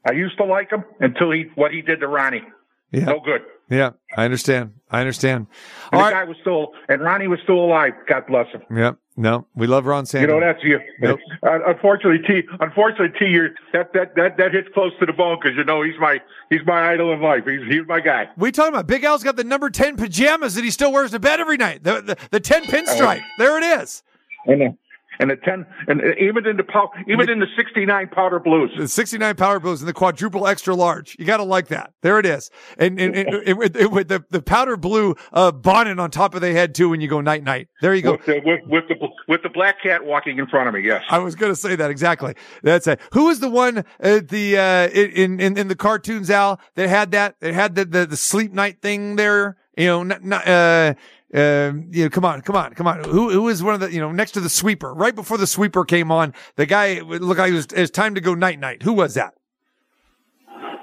[0.07, 2.43] I used to like him until he what he did to Ronnie.
[2.91, 3.05] Yeah.
[3.05, 3.41] No good.
[3.67, 4.73] Yeah, I understand.
[4.91, 5.47] I understand.
[5.91, 6.23] And All the right.
[6.25, 7.93] guy was still, and Ronnie was still alive.
[8.07, 8.61] God bless him.
[8.69, 8.91] Yeah.
[9.17, 10.29] No, we love Ron You Sanders.
[10.29, 10.79] know, that's you.
[10.99, 11.19] Nope.
[11.41, 12.45] Uh, unfortunately, T.
[12.59, 13.27] Unfortunately, T.
[13.27, 16.19] You're, that that that that hits close to the bone because you know he's my
[16.49, 17.43] he's my idol in life.
[17.45, 18.27] He's he's my guy.
[18.35, 21.19] We talking about Big Al's got the number ten pajamas that he still wears to
[21.19, 21.83] bed every night.
[21.83, 23.21] The the, the ten pinstripe.
[23.37, 24.03] There it is.
[24.47, 24.77] And the,
[25.19, 28.71] and the ten and even in the pow, even in the sixty nine powder blues.
[28.77, 31.15] The 69 powder blues and the quadruple extra large.
[31.19, 31.91] You got to like that.
[32.01, 32.49] There it is.
[32.77, 36.35] And, and, and it, it, it- with the, the powder blue uh, bonnet on top
[36.35, 37.67] of the head too when you go night night.
[37.81, 38.11] There you go.
[38.13, 40.81] With the, with, with the with the black cat walking in front of me.
[40.81, 41.03] Yes.
[41.09, 42.35] I was going to say that exactly.
[42.63, 42.99] That's it.
[43.13, 47.11] Who was the one at the uh, in in in the cartoons, Al, that had
[47.11, 47.35] that?
[47.39, 49.57] That had the the, the sleep night thing there.
[49.77, 50.93] You know, not, not uh,
[51.33, 53.03] uh, you know, come on, come on, come on.
[53.03, 54.93] Who who is one of the you know next to the sweeper?
[54.93, 58.15] Right before the sweeper came on, the guy it looked like it was it's time
[58.15, 58.83] to go night night.
[58.83, 59.33] Who was that?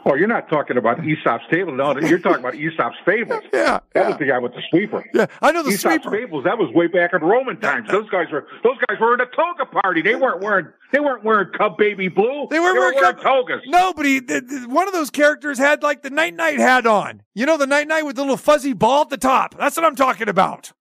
[0.04, 1.72] Oh, you're not talking about Aesop's table.
[1.72, 3.42] No, you're talking about Aesop's Fables.
[3.52, 5.04] Yeah, that was the guy with the sweeper.
[5.14, 6.10] Yeah, I know the Aesop's sweeper.
[6.10, 6.44] Fables.
[6.44, 7.88] That was way back in Roman times.
[7.90, 10.02] Those guys were those guys were in a toga party.
[10.02, 12.48] They weren't wearing they weren't wearing Cub Baby Blue.
[12.50, 13.60] They weren't wearing wearing togas.
[13.66, 16.86] No, but he, th- th- one of those characters had like the night night hat
[16.86, 17.22] on.
[17.34, 19.56] You know, the night night with the little fuzzy ball at the top.
[19.56, 20.72] That's what I'm talking about.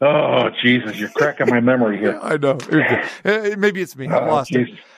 [0.00, 2.18] Oh Jesus, you're cracking my memory here.
[2.22, 2.58] I know.
[3.24, 4.08] Uh, Maybe it's me.
[4.08, 4.50] I've Oh, lost.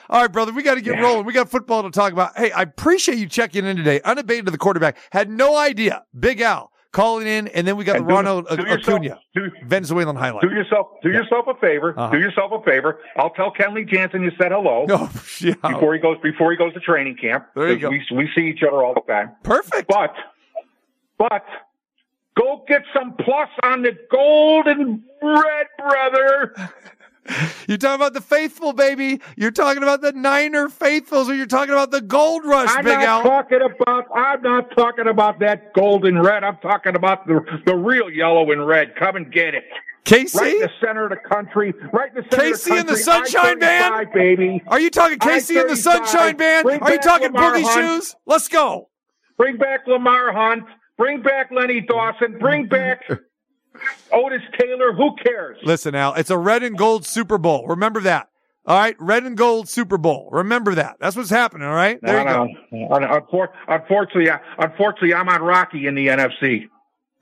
[0.09, 0.51] All right, brother.
[0.51, 1.01] We got to get Yeah.
[1.03, 1.25] rolling.
[1.25, 2.37] We got football to talk about.
[2.37, 4.01] Hey, I appreciate you checking in today.
[4.05, 4.97] Unabated to the quarterback.
[5.11, 6.03] Had no idea.
[6.19, 9.19] Big Al calling in, and then we got And the do- Ronald do yourself- Acuna,
[9.35, 10.41] do- Venezuelan highlight.
[10.43, 11.93] Do yourself do yourself a favor.
[11.97, 12.11] Uh-huh.
[12.13, 12.99] Do yourself a favor.
[13.17, 15.55] I'll tell Kenley Jansen you said hello Oh, yeah.
[15.61, 17.47] before he goes before he goes to training camp.
[17.55, 19.31] There you 'Cause We we see each other all the time.
[19.43, 19.87] Perfect.
[19.89, 20.13] But
[21.17, 21.43] but
[22.37, 26.55] go get some plus on the gold and red, brother.
[27.67, 29.19] You're talking about the faithful, baby.
[29.35, 32.99] You're talking about the Niner faithfuls, or you're talking about the gold rush, I'm Big
[32.99, 33.23] not Al.
[33.23, 34.05] talking about.
[34.15, 36.43] I'm not talking about that gold and red.
[36.43, 38.95] I'm talking about the the real yellow and red.
[38.95, 39.63] Come and get it.
[40.03, 40.37] Casey?
[40.37, 41.73] Right in the center of the country.
[41.91, 42.99] Right in the center Casey of and the the.
[42.99, 44.11] Sunshine Band?
[44.13, 44.63] Baby.
[44.67, 46.63] Are you talking KC and the Sunshine Band?
[46.65, 48.03] Bring Are you talking Lamar Boogie Hunt.
[48.03, 48.15] Shoes?
[48.27, 48.89] Let's go.
[49.35, 50.65] Bring back Lamar Hunt.
[50.97, 52.37] Bring back Lenny Dawson.
[52.37, 53.01] Bring back
[54.11, 54.93] Otis Taylor.
[54.93, 55.57] Who cares?
[55.63, 57.65] Listen, Al, it's a red and gold Super Bowl.
[57.67, 58.29] Remember that.
[58.67, 60.27] All right, red and gold Super Bowl.
[60.31, 60.95] Remember that.
[60.99, 61.67] That's what's happening.
[61.67, 62.45] All right, there you go.
[62.71, 62.95] No, no.
[62.95, 66.63] Un- Unfortunately, unfortunately, I'm on Rocky in the NFC.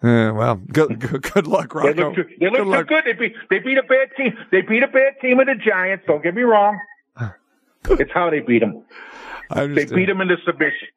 [0.01, 2.07] Uh, well, good, good, good luck, They Rocco.
[2.09, 3.03] look too, they look Good too good.
[3.05, 4.37] They beat they beat a bad team.
[4.51, 6.03] They beat a bad team of the Giants.
[6.07, 6.77] Don't get me wrong.
[7.89, 8.83] It's how they beat them.
[9.53, 10.87] They beat them into submission.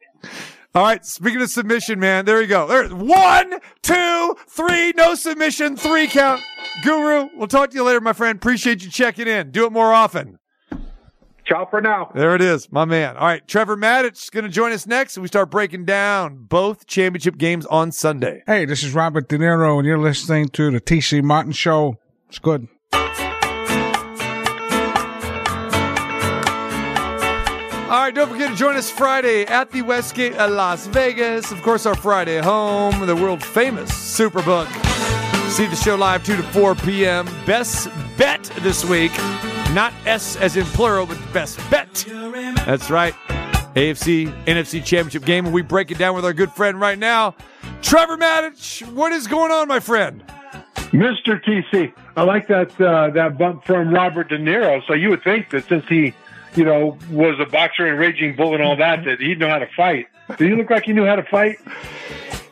[0.77, 2.67] All right, speaking of submission, man, there you go.
[2.67, 6.43] There's one, two, three, no submission, three count.
[6.85, 8.37] Guru, we'll talk to you later, my friend.
[8.37, 9.53] Appreciate you checking in.
[9.53, 10.39] Do it more often.
[11.47, 12.13] Ciao for now.
[12.15, 13.17] There it is, my man.
[13.17, 16.45] All right, Trevor Matich is going to join us next, and we start breaking down
[16.45, 18.43] both championship games on Sunday.
[18.47, 21.97] Hey, this is Robert De Niro, and you're listening to the TC Martin Show.
[22.29, 22.69] It's good.
[27.87, 31.53] All right, don't forget to join us Friday at the Westgate at Las Vegas.
[31.53, 34.67] Of course, our Friday home, the world famous Superbook.
[35.51, 37.27] See the show live 2 to 4 p.m.
[37.47, 39.13] Best bet this week.
[39.73, 42.05] Not S as in plural, but best bet.
[42.67, 43.15] That's right.
[43.77, 47.37] AFC, NFC championship game, and we break it down with our good friend right now,
[47.83, 48.83] Trevor Matich.
[48.95, 50.25] What is going on, my friend?
[50.91, 51.41] Mr.
[51.41, 54.85] TC, I like that uh, that bump from Robert De Niro.
[54.89, 56.15] So you would think that since he,
[56.57, 59.59] you know, was a boxer and raging bull and all that, that he'd know how
[59.59, 60.07] to fight.
[60.39, 61.59] Did he look like he knew how to fight?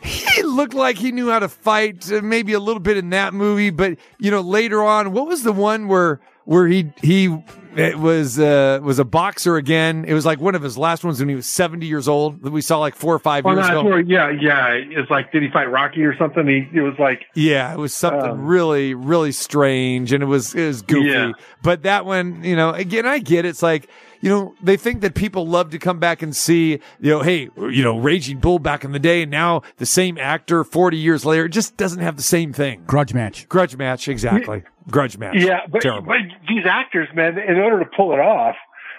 [0.03, 3.33] He looked like he knew how to fight, uh, maybe a little bit in that
[3.33, 7.37] movie, but you know, later on, what was the one where where he he
[7.77, 10.05] it was uh, was a boxer again?
[10.07, 12.53] It was like one of his last ones when he was seventy years old that
[12.53, 13.89] we saw like four or five Well, years that's ago.
[13.89, 14.69] where, yeah, yeah.
[14.75, 16.47] It's like, did he fight Rocky or something?
[16.47, 20.55] He, it was like, Yeah, it was something Um, really, really strange, and it was
[20.55, 21.09] it was goofy.
[21.09, 21.33] Yeah.
[21.63, 23.49] But that one, you know, again, I get it.
[23.49, 23.89] it's like
[24.25, 27.51] you know they think that people love to come back and see you know, hey,
[27.59, 31.27] you know, Raging Bull back in the day, and now the same actor forty years
[31.27, 32.83] later it just doesn't have the same thing.
[32.87, 33.47] Grudge match.
[33.51, 34.63] Grudge match, exactly.
[34.91, 35.35] Grudge match.
[35.37, 36.07] yeah, but, terrible.
[36.07, 36.17] but
[36.49, 38.57] these actors, man, in order to pull it off,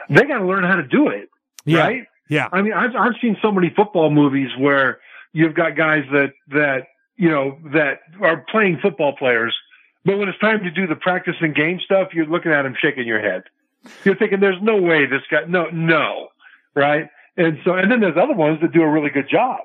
[0.10, 1.30] they got to learn how to do it.
[1.66, 1.80] Yeah.
[1.80, 2.04] Right?
[2.30, 2.48] Yeah.
[2.52, 5.00] I mean, I've I've seen so many football movies where
[5.34, 9.56] you've got guys that that you know that are playing football players,
[10.06, 12.76] but when it's time to do the practice and game stuff, you're looking at them
[12.80, 13.42] shaking your head.
[14.04, 16.30] You're thinking, "There's no way this guy." No, no,
[16.76, 17.10] right?
[17.38, 19.60] And so, and then there's other ones that do a really good job,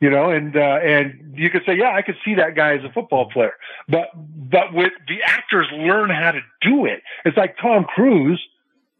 [0.00, 2.84] you know, and uh, and you could say, "Yeah, I could see that guy as
[2.84, 3.54] a football player,"
[3.88, 7.02] but but with the actors learn how to do it.
[7.24, 8.40] It's like Tom Cruise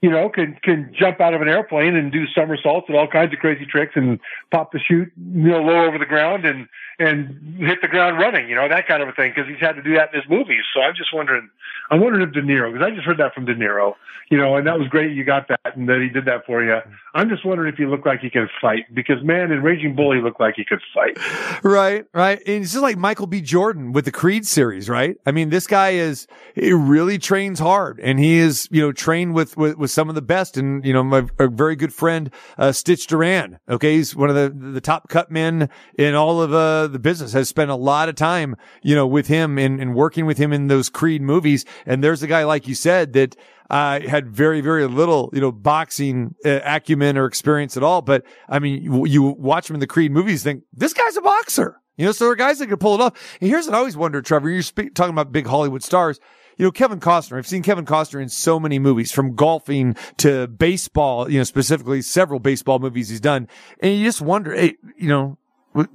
[0.03, 3.33] you know, can can jump out of an airplane and do somersaults and all kinds
[3.33, 4.19] of crazy tricks and
[4.51, 8.49] pop the chute, you know, low over the ground and and hit the ground running,
[8.49, 10.29] you know, that kind of a thing because he's had to do that in his
[10.29, 10.63] movies.
[10.75, 11.49] So I'm just wondering,
[11.91, 13.95] I'm wondering if De Niro because I just heard that from De Niro,
[14.31, 16.63] you know, and that was great you got that and that he did that for
[16.63, 16.79] you.
[17.15, 20.13] I'm just wondering if he looked like he could fight because man, in Raging Bull
[20.13, 21.17] he looked like he could fight.
[21.65, 22.39] Right, right.
[22.47, 23.41] And it's just like Michael B.
[23.41, 25.17] Jordan with the Creed series, right?
[25.25, 29.35] I mean, this guy is, he really trains hard and he is, you know, trained
[29.35, 30.57] with, with, with some of the best.
[30.57, 33.59] And, you know, my very good friend, uh, Stitch Duran.
[33.69, 33.97] Okay.
[33.97, 35.69] He's one of the, the top cut men
[35.99, 39.29] in all of, uh, the business has spent a lot of time, you know, with
[39.29, 41.65] him and, and working with him in those Creed movies.
[41.87, 43.37] And there's a guy, like you said, that,
[43.71, 48.03] uh, had very, very little, you know, boxing uh, acumen or experience at all.
[48.03, 51.23] But I mean, you, you watch him in the Creed movies, think this guy's a
[51.23, 51.79] boxer.
[51.97, 53.39] You know, so there are guys that can pull it off.
[53.41, 54.49] And here's what I always wonder, Trevor.
[54.49, 56.21] You're talking about big Hollywood stars.
[56.63, 57.39] You know, Kevin Costner.
[57.39, 61.29] I've seen Kevin Costner in so many movies, from golfing to baseball.
[61.29, 63.49] You know, specifically several baseball movies he's done,
[63.81, 65.39] and you just wonder, hey, you know,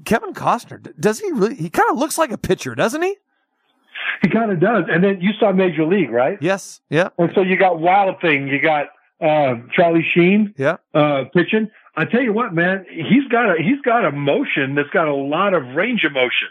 [0.03, 1.55] Kevin Costner, does he really?
[1.55, 3.15] He kind of looks like a pitcher, doesn't he?
[4.21, 4.83] He kind of does.
[4.89, 6.37] And then you saw Major League, right?
[6.41, 6.81] Yes.
[6.89, 7.11] Yeah.
[7.17, 8.87] And so you got Wild Thing, you got
[9.21, 11.71] uh, Charlie Sheen, yeah, uh, pitching.
[11.95, 15.15] I tell you what, man, he's got a he's got a motion that's got a
[15.15, 16.49] lot of range of motion.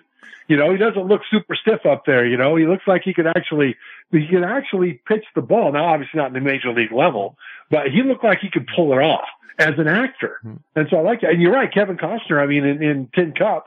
[0.48, 2.26] You know, he doesn't look super stiff up there.
[2.26, 3.76] You know, he looks like he could actually
[4.12, 5.72] he can actually pitch the ball.
[5.72, 7.36] Now, obviously not in the major league level,
[7.70, 9.26] but he looked like he could pull it off
[9.58, 10.38] as an actor.
[10.42, 10.54] Hmm.
[10.74, 11.30] And so I like that.
[11.30, 12.40] And you're right, Kevin Costner.
[12.40, 13.66] I mean, in, in Tin Cup,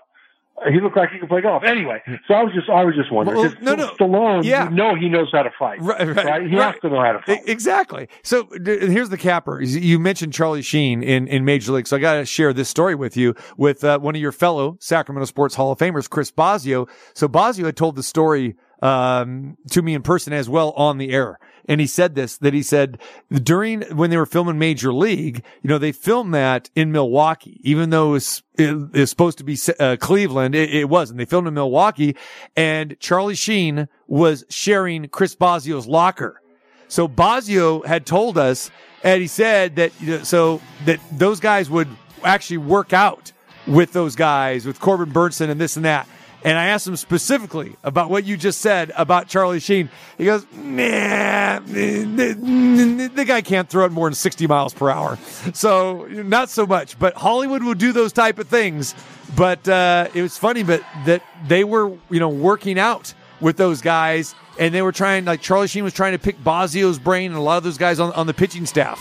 [0.72, 1.64] he looked like he could play golf.
[1.64, 3.38] Anyway, so I was just I was just wondering.
[3.38, 3.88] Well, no, no.
[3.90, 4.70] Stallone, Yeah.
[4.70, 5.82] you know, he knows how to fight.
[5.82, 7.42] Right, right, He has to know how to fight.
[7.48, 8.08] Exactly.
[8.24, 9.62] So d- here's the capper.
[9.62, 11.88] You mentioned Charlie Sheen in, in Major League.
[11.88, 14.78] So I got to share this story with you with uh, one of your fellow
[14.80, 16.90] Sacramento Sports Hall of Famers, Chris Bosio.
[17.14, 21.12] So Bosio had told the story um, to me in person as well on the
[21.12, 21.40] air.
[21.68, 22.98] And he said this, that he said
[23.32, 27.92] during, when they were filming Major League, you know, they filmed that in Milwaukee, even
[27.92, 30.56] though it was, it, it supposed to be uh, Cleveland.
[30.56, 31.20] It, it wasn't.
[31.20, 32.16] They filmed in Milwaukee
[32.56, 36.42] and Charlie Sheen was sharing Chris Bosio's locker.
[36.88, 38.72] So Bosio had told us,
[39.04, 41.88] and he said that, you know, so that those guys would
[42.24, 43.32] actually work out
[43.68, 46.08] with those guys, with Corbin Burnson and this and that.
[46.44, 49.90] And I asked him specifically about what you just said about Charlie Sheen.
[50.18, 55.18] He goes, nah, the, guy can't throw it more than 60 miles per hour.
[55.54, 58.96] So not so much, but Hollywood will do those type of things.
[59.36, 63.82] But, uh, it was funny, but that they were, you know, working out with those
[63.82, 67.40] guys and they were trying, like Charlie Sheen was trying to pick Bosio's brain and
[67.40, 69.00] a lot of those guys on, on the pitching staff.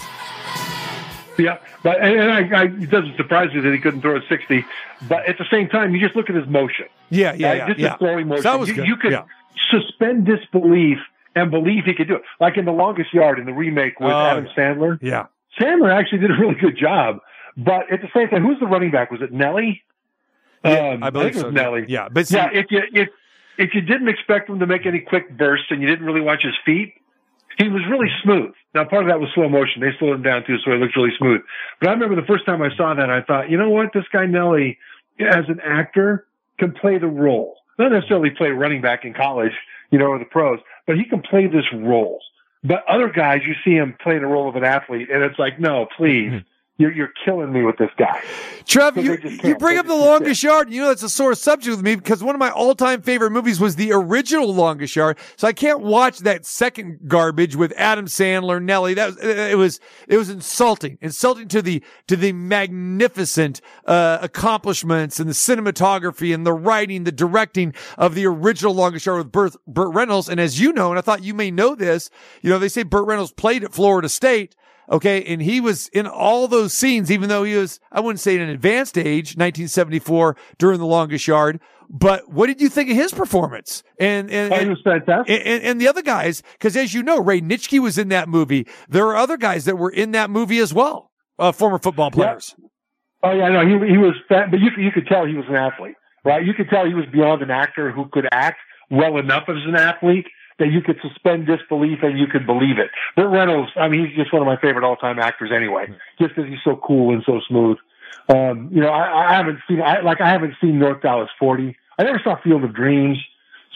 [1.38, 4.20] Yeah, but and, and I, I, it doesn't surprise me that he couldn't throw a
[4.28, 4.64] sixty.
[5.08, 6.86] But at the same time, you just look at his motion.
[7.10, 7.56] Yeah, yeah, Right?
[7.58, 7.66] yeah.
[7.68, 7.88] Just yeah.
[7.90, 8.42] his throwing motion.
[8.42, 8.86] So that was you, good.
[8.88, 9.24] you could yeah.
[9.70, 10.98] suspend disbelief
[11.36, 12.22] and believe he could do it.
[12.40, 14.98] Like in the longest yard in the remake with Oh, Adam Sandler.
[15.00, 15.26] Yeah.
[15.60, 17.18] Sandler actually did a really good job.
[17.56, 19.10] But at the same time, who's the running back?
[19.10, 19.82] Was it Nelly?
[20.64, 21.54] Yeah, Um, I believe think it so, was.
[21.54, 21.84] Nelly.
[21.88, 23.08] Yeah, but see- yeah, if you if
[23.58, 26.42] if you didn't expect him to make any quick bursts and you didn't really watch
[26.42, 26.94] his feet,
[27.58, 28.54] he was really smooth.
[28.74, 29.82] Now, part of that was slow motion.
[29.82, 31.42] They slowed him down too, so he looked really smooth.
[31.80, 34.04] But I remember the first time I saw that, I thought, you know what, this
[34.12, 34.78] guy Nelly,
[35.20, 36.26] as an actor,
[36.58, 37.56] can play the role.
[37.78, 39.52] Not necessarily play running back in college,
[39.90, 42.20] you know, or the pros, but he can play this role.
[42.62, 45.60] But other guys, you see him play the role of an athlete, and it's like,
[45.60, 46.38] no, please, mm-hmm.
[46.78, 48.22] You're you're killing me with this guy.
[48.64, 50.70] Trev, So you, you bring up the longest yard.
[50.72, 53.30] You know, that's a sore subject with me because one of my all time favorite
[53.30, 55.18] movies was the original longest yard.
[55.36, 58.94] So I can't watch that second garbage with Adam Sandler, Nelly.
[58.94, 65.18] That was, it was, it was insulting, insulting to the, to the magnificent, uh, accomplishments
[65.18, 69.56] and the cinematography and the writing, the directing of the original longest yard with Burt,
[69.66, 70.28] Burt Reynolds.
[70.28, 72.08] And as you know, and I thought you may know this,
[72.40, 74.54] you know, they say Burt Reynolds played at Florida State.
[74.90, 75.22] Okay.
[75.24, 78.40] And he was in all those scenes, even though he was, I wouldn't say at
[78.40, 81.60] an advanced age, 1974 during the longest yard.
[81.90, 83.82] But what did you think of his performance?
[83.98, 85.40] And, and, Oh, and, was fantastic.
[85.46, 88.66] and, and the other guys, cause as you know, Ray Nitschke was in that movie.
[88.88, 91.10] There are other guys that were in that movie as well.
[91.38, 92.54] Uh, former football players.
[93.22, 95.54] Oh yeah, no, he he was fat, but you you could tell he was an
[95.56, 96.44] athlete, right?
[96.44, 98.58] You could tell he was beyond an actor who could act
[98.90, 100.26] well enough as an athlete
[100.58, 102.90] that you could suspend disbelief and you could believe it.
[103.16, 105.86] Burt Reynolds, I mean, he's just one of my favorite all-time actors anyway,
[106.20, 107.76] just because he's so cool and so smooth.
[108.28, 111.76] Um, you know, I, I haven't seen, I, like, I haven't seen North Dallas 40.
[111.98, 113.18] I never saw Field of Dreams.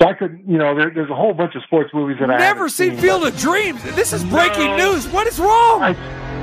[0.01, 2.39] So I could, you know, there, there's a whole bunch of sports movies that I
[2.39, 3.01] Never seen seen.
[3.01, 3.83] Field of Dreams.
[3.95, 4.93] This is breaking No.
[4.93, 5.07] news.
[5.09, 5.83] What is wrong?
[5.83, 5.95] I,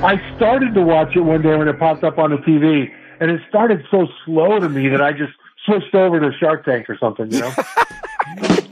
[0.03, 3.29] I started to watch it one day when it popped up on the TV, and
[3.31, 5.33] it started so slow to me that I just
[5.65, 7.51] switched over to Shark Tank or something, you know?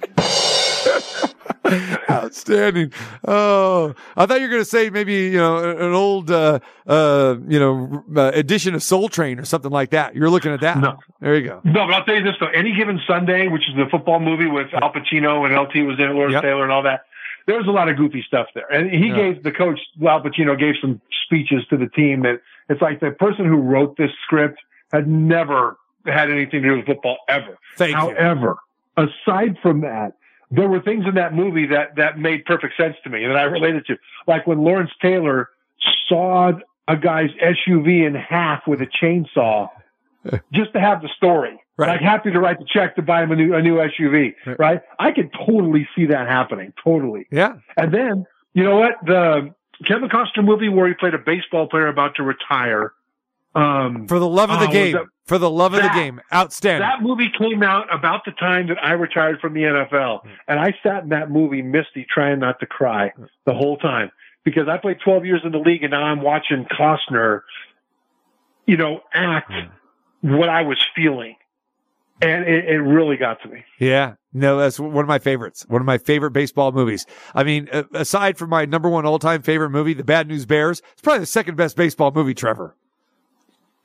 [2.09, 2.91] Outstanding.
[3.28, 7.36] Oh, I thought you were going to say maybe, you know, an old, uh, uh,
[7.47, 10.15] you know, uh, edition of Soul Train or something like that.
[10.15, 10.78] You're looking at that.
[10.80, 10.97] No.
[11.20, 11.61] There you go.
[11.63, 12.47] No, but I'll tell you this though.
[12.47, 16.05] Any given Sunday, which is the football movie with Al Pacino and LT was in
[16.09, 16.43] it, Lawrence Yep.
[16.43, 17.01] Taylor and all that.
[17.45, 18.68] There was a lot of goofy stuff there.
[18.72, 19.15] And he Yeah.
[19.15, 23.11] gave the coach, Al Pacino gave some speeches to the team that it's like the
[23.11, 24.59] person who wrote this script
[24.91, 27.57] had never had anything to do with football ever.
[27.78, 27.97] Thank you.
[27.97, 28.57] However,
[28.97, 30.13] aside from that,
[30.52, 33.39] there were things in that movie that, that made perfect sense to me and that
[33.39, 33.98] I related to.
[34.28, 35.50] Like when Lawrence Taylor
[36.08, 39.70] sawed a guy's SUV in half with a chainsaw
[40.54, 41.60] just to have the story.
[41.78, 41.89] Right.
[41.89, 44.34] Like happy to write the check to buy him a new a new SUV.
[44.45, 44.60] Right.
[44.60, 44.82] Right.
[44.98, 46.74] I could totally see that happening.
[46.84, 47.28] Totally.
[47.32, 47.58] Yeah.
[47.76, 48.93] And then you know what?
[49.06, 49.54] The
[49.86, 52.93] Kevin Costner movie where he played a baseball player about to retire.
[53.58, 54.91] Um, For the love of the was game.
[54.93, 56.22] that- For the love of the game.
[56.34, 56.88] Outstanding.
[56.88, 60.22] that movie came out about the time that I retired from the NFL.
[60.47, 63.12] And I sat in that movie, Misty, trying not to cry
[63.45, 64.12] the whole time
[64.45, 67.41] because I played 12 years in the league and now I'm watching Costner,
[68.66, 69.51] you know, act
[70.22, 71.36] what I was feeling.
[72.22, 73.64] And it, it really got to me.
[73.80, 75.66] Yeah, no, that's one of my favorites.
[75.68, 77.05] One of my favorite baseball movies.
[77.36, 80.45] I mean, uh, aside from my number one all time favorite movie, The Bad News
[80.47, 82.76] Bears, it's probably the second best baseball movie, Trevor.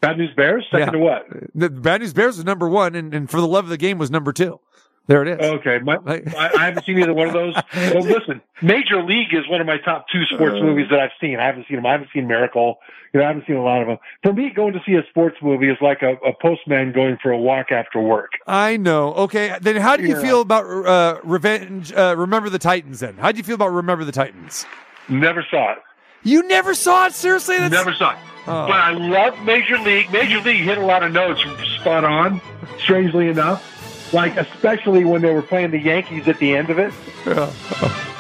[0.03, 0.67] Bad News Bears?
[0.71, 0.91] Second Yeah.
[0.93, 1.27] to what?
[1.55, 3.97] The Bad News Bears was number one, and, and For the Love of the Game
[3.99, 4.61] was number two.
[5.09, 5.41] There it is.
[5.41, 6.23] Okay, my, I,
[6.57, 7.55] I haven't seen either one of those.
[7.75, 10.63] Well, listen, Major League is one of my top two sports Uh.
[10.65, 11.39] movies that I've seen.
[11.41, 11.87] I haven't seen them.
[11.87, 12.77] I haven't seen Miracle.
[13.13, 13.99] You know, I haven't seen a lot of them.
[14.23, 17.31] For me, going to see a sports movie is like a, a postman going for
[17.31, 18.31] a walk after work.
[18.47, 19.13] I know.
[19.15, 20.23] Okay, then how do you Yeah.
[20.23, 21.93] feel about uh, Revenge?
[21.93, 23.01] Uh, Remember the Titans?
[23.01, 24.65] Then how do you feel about Remember the Titans?
[25.09, 25.79] Never saw it.
[26.23, 27.15] You never saw it?
[27.15, 27.59] Seriously?
[27.59, 27.73] That's...
[27.73, 28.19] Never saw it.
[28.47, 28.67] Oh.
[28.67, 30.11] But I love Major League.
[30.11, 31.43] Major League hit a lot of notes
[31.81, 32.41] spot on,
[32.79, 33.69] strangely enough.
[34.13, 36.93] Like, especially when they were playing the Yankees at the end of it.
[37.27, 37.53] Yeah.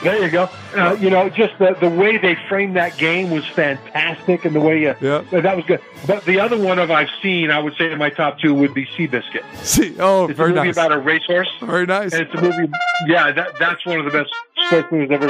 [0.02, 0.48] There you go.
[0.74, 4.60] Uh, you know, just the, the way they framed that game was fantastic, and the
[4.60, 5.22] way you, Yeah.
[5.30, 5.80] that was good.
[6.06, 8.74] But the other one of I've seen, I would say in my top two would
[8.74, 9.44] be Seabiscuit.
[9.64, 10.76] See, oh, It's a very movie nice.
[10.76, 11.50] about a racehorse.
[11.60, 12.12] Very nice.
[12.14, 12.72] And it's a movie.
[13.06, 14.30] Yeah, that that's one of the best
[14.66, 15.28] sports movies ever.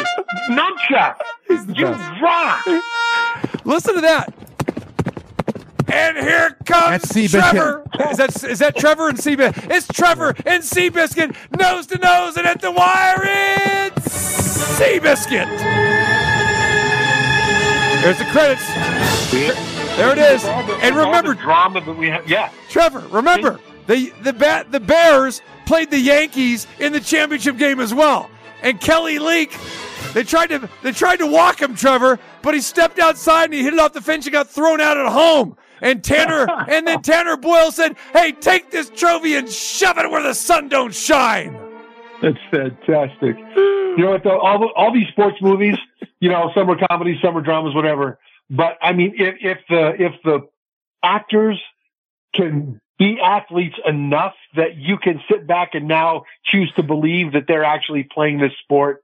[0.49, 1.17] Nunchuck,
[1.51, 2.23] you best.
[2.23, 2.65] rock.
[3.65, 4.33] Listen to that.
[5.93, 7.51] And here comes That's Seabiscuit.
[7.51, 7.85] Trevor.
[8.11, 9.71] Is that is that Trevor and Seabiscuit?
[9.71, 14.09] It's Trevor and Seabiscuit nose to nose, and at the wire it's
[14.79, 15.49] Seabiscuit.
[18.03, 18.67] There's the credits.
[19.97, 20.45] There it is.
[20.45, 22.29] And remember, drama that we have.
[22.29, 27.79] Yeah, Trevor, remember the the bat the Bears played the Yankees in the championship game
[27.81, 28.31] as well.
[28.63, 29.57] And Kelly Leak,
[30.15, 33.63] they tried to they tried to walk him, Trevor, but he stepped outside and he
[33.63, 35.57] hit it off the fence and got thrown out at home.
[35.81, 40.23] And Tanner and then Tanner Boyle said, "Hey, take this trophy and shove it where
[40.23, 41.57] the sun don't shine."
[42.21, 43.37] That's fantastic.
[43.37, 44.25] You know what?
[44.25, 45.77] Though all all these sports movies,
[46.21, 48.19] you know, some are comedies, some are dramas, whatever.
[48.49, 50.49] But I mean, if if the if the
[51.03, 51.61] actors
[52.35, 57.47] can be athletes enough that you can sit back and now choose to believe that
[57.49, 59.02] they're actually playing this sport,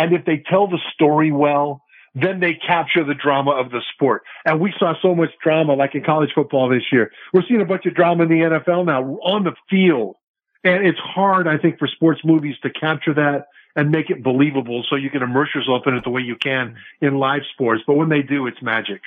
[0.00, 1.82] and if they tell the story well,
[2.14, 4.22] then they capture the drama of the sport.
[4.46, 7.12] And we saw so much drama, like in college football this year.
[7.34, 10.16] We're seeing a bunch of drama in the NFL now on the field.
[10.64, 14.84] And it's hard, I think, for sports movies to capture that and make it believable
[14.88, 17.82] so you can immerse yourself in it the way you can in live sports.
[17.86, 19.02] But when they do, it's magic.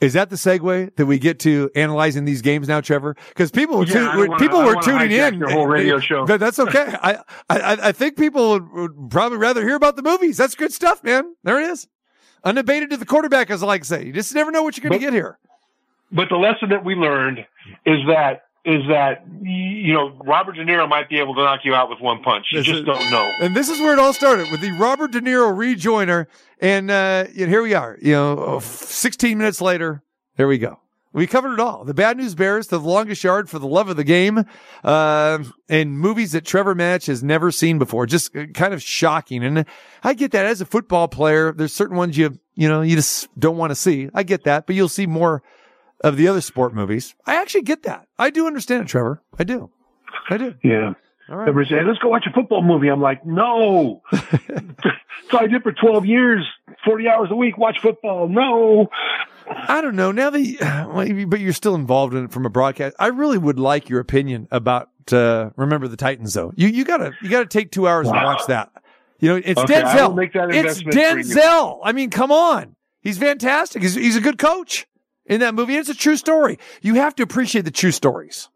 [0.00, 3.16] Is that the segue that we get to analyzing these games now, Trevor?
[3.28, 5.34] Because people were, Yeah, tu- wanna- people were tuning in.
[5.38, 6.26] your whole radio show.
[6.26, 6.94] But that's okay.
[7.02, 7.14] I,
[7.48, 10.36] I I think people would, would probably rather hear about the movies.
[10.36, 11.34] That's good stuff, man.
[11.42, 11.88] There it is.
[12.44, 14.04] Unabated to the quarterback, as I like to say.
[14.04, 15.38] You just never know what you're going to get here.
[16.12, 17.38] But the lesson that we learned
[17.86, 21.74] is that is that you know Robert De Niro might be able to knock you
[21.74, 22.46] out with one punch.
[22.50, 23.30] You This just is- don't know.
[23.40, 26.26] And this is where it all started with the Robert De Niro rejoiner.
[26.60, 30.02] And, uh, and here we are, you know, 16 minutes later.
[30.36, 30.80] There we go.
[31.12, 31.84] We covered it all.
[31.84, 34.44] The bad news bears to the longest yard for the love of the game,
[34.82, 35.38] uh,
[35.68, 38.06] and movies that Trevor Matich has never seen before.
[38.06, 39.44] Just uh, kind of shocking.
[39.44, 39.64] And
[40.02, 41.52] I get that as a football player.
[41.52, 44.08] There's certain ones you, you know, you just don't want to see.
[44.12, 45.42] I get that, but you'll see more
[46.04, 47.14] of the other sport movies.
[47.26, 48.06] I actually get that.
[48.18, 49.22] I do understand it, Trevor.
[49.38, 49.70] I do.
[50.28, 50.54] I do.
[50.62, 50.92] Yeah.
[51.30, 51.48] All right.
[51.48, 52.88] Everybody say, let's go watch a football movie.
[52.88, 54.02] I'm like, no.
[54.12, 56.46] so I did for 12 years,
[56.84, 58.28] 40 hours a week, watch football.
[58.28, 58.90] No.
[59.48, 60.12] I don't know.
[60.12, 62.94] Now that, you, but you're still involved in it from a broadcast.
[62.98, 66.52] I really would like your opinion about uh, remember the Titans, though.
[66.56, 68.70] You you gotta you gotta take two hours and watch that.
[69.20, 70.08] You know, it's Okay, Denzel.
[70.08, 71.24] will make that it's investment for you.
[71.36, 71.80] Denzel.
[71.84, 72.74] I mean, come on.
[73.02, 73.82] He's fantastic.
[73.82, 74.86] He's he's a good coach
[75.26, 75.76] in that movie.
[75.76, 76.58] It's a true story.
[76.82, 78.48] You have to appreciate the true stories.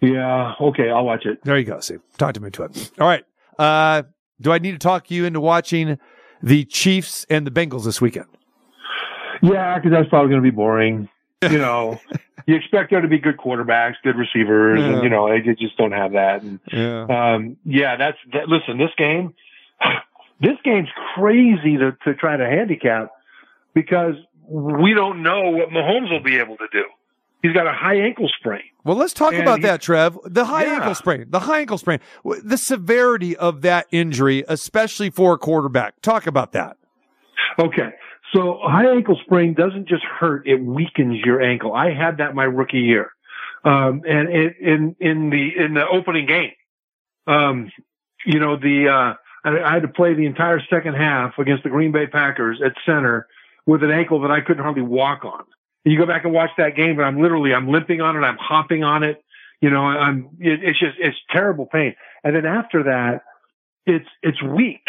[0.00, 0.54] Yeah.
[0.60, 0.90] Okay.
[0.90, 1.42] I'll watch it.
[1.44, 1.80] There you go.
[1.80, 2.90] See, talk to me to it.
[2.98, 3.24] All right.
[3.58, 4.04] Uh,
[4.40, 5.98] do I need to talk you into watching
[6.42, 8.26] the Chiefs and the Bengals this weekend?
[9.42, 11.08] Yeah, because that's probably going to be boring.
[11.42, 11.98] You know,
[12.46, 14.88] you expect there to be good quarterbacks, good receivers, Yeah.
[14.92, 16.42] and you know they just don't have that.
[16.42, 17.06] And Yeah.
[17.08, 18.76] um, yeah, that's that, listen.
[18.76, 19.32] This game,
[20.42, 23.12] this game's crazy to to try to handicap
[23.72, 24.16] because
[24.50, 26.84] we don't know what Mahomes will be able to do.
[27.42, 28.62] He's got a high ankle sprain.
[28.84, 30.18] Well, let's talk And about that, Trev.
[30.24, 30.74] The high Yeah.
[30.74, 36.00] ankle sprain, the high ankle sprain, the severity of that injury, especially for a quarterback.
[36.02, 36.76] Talk about that.
[37.58, 37.92] Okay.
[38.34, 41.72] So high ankle sprain doesn't just hurt, it weakens your ankle.
[41.72, 43.10] I had that my rookie year.
[43.64, 46.52] Um, and in, in the, in the opening game,
[47.26, 47.70] um,
[48.26, 49.14] you know, the, uh,
[49.48, 52.72] I, I had to play the entire second half against the Green Bay Packers at
[52.86, 53.26] center
[53.70, 55.44] with an ankle that I couldn't hardly walk on.
[55.84, 58.20] And you go back and watch that game and I'm literally, I'm limping on it.
[58.20, 59.22] I'm hopping on it.
[59.60, 61.94] You know, I'm, it, it's just, it's terrible pain.
[62.24, 63.22] And then after that,
[63.86, 64.82] it's, it's weak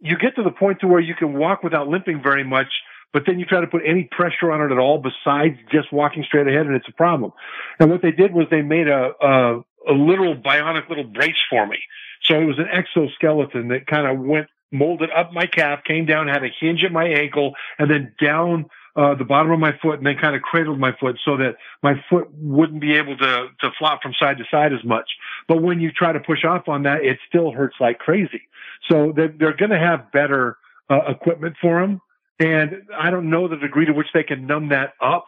[0.00, 2.68] you get to the point to where you can walk without limping very much,
[3.12, 6.24] but then you try to put any pressure on it at all besides just walking
[6.24, 7.32] straight ahead, and it's a problem.
[7.80, 9.58] And what they did was they made a a,
[9.88, 11.78] a literal bionic little brace for me.
[12.22, 16.28] So it was an exoskeleton that kind of went molded up my calf, came down,
[16.28, 18.66] had a hinge at my ankle, and then down
[18.96, 21.56] uh, the bottom of my foot, and then kind of cradled my foot so that
[21.82, 25.08] my foot wouldn't be able to to flop from side to side as much.
[25.46, 28.42] But when you try to push off on that, it still hurts like crazy.
[28.90, 30.56] So they're, they're going to have better
[30.90, 32.00] uh, equipment for him.
[32.40, 35.24] And I don't know the degree to which they can numb that up.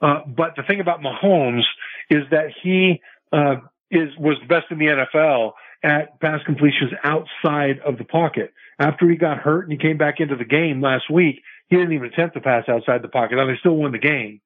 [0.00, 1.64] Uh, but the thing about Mahomes
[2.10, 3.00] is that he
[3.32, 3.56] uh,
[3.90, 5.52] is was best in the NFL
[5.82, 8.52] at pass completions outside of the pocket.
[8.78, 11.92] After he got hurt and he came back into the game last week, he didn't
[11.92, 13.36] even attempt to pass outside the pocket.
[13.36, 14.40] Now they still won the game,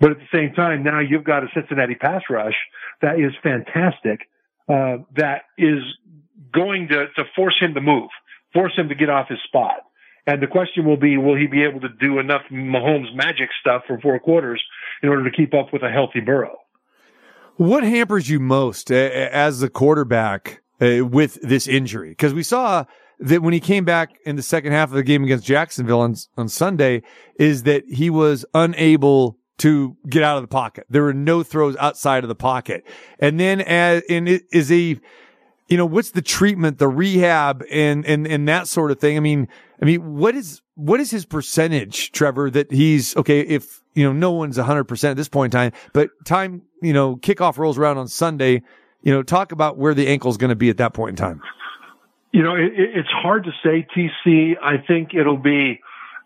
[0.00, 2.54] but at the same time, now you've got a Cincinnati pass rush
[3.00, 4.28] that is fantastic.
[4.68, 5.80] Uh, that is
[6.52, 8.10] going to, to force him to move,
[8.52, 9.80] force him to get off his spot.
[10.26, 13.84] And the question will be, will he be able to do enough Mahomes magic stuff
[13.86, 14.62] for four quarters
[15.02, 16.58] in order to keep up with a healthy Burrow?
[17.56, 22.10] What hampers you most as the quarterback uh, with this injury?
[22.10, 22.84] Because we saw
[23.20, 26.14] that when he came back in the second half of the game against Jacksonville on,
[26.36, 27.02] on Sunday,
[27.38, 30.86] is that he was unable to get out of the pocket.
[30.88, 32.86] There were no throws outside of the pocket.
[33.18, 35.00] And then as, and is a,
[35.68, 39.16] you know, what's the treatment, the rehab and, and, and that sort of thing?
[39.16, 39.48] I mean,
[39.82, 44.12] I mean, what is, what is his percentage, Trevor, that he's, okay, if, you know,
[44.12, 47.78] no one's hundred percent at this point in time, but time, you know, kickoff rolls
[47.78, 48.62] around on Sunday,
[49.02, 51.42] you know, talk about where the ankle's going to be at that point in time.
[52.32, 53.86] You know, it, it- it's hard to say.
[53.96, 55.80] TC, I think it'll be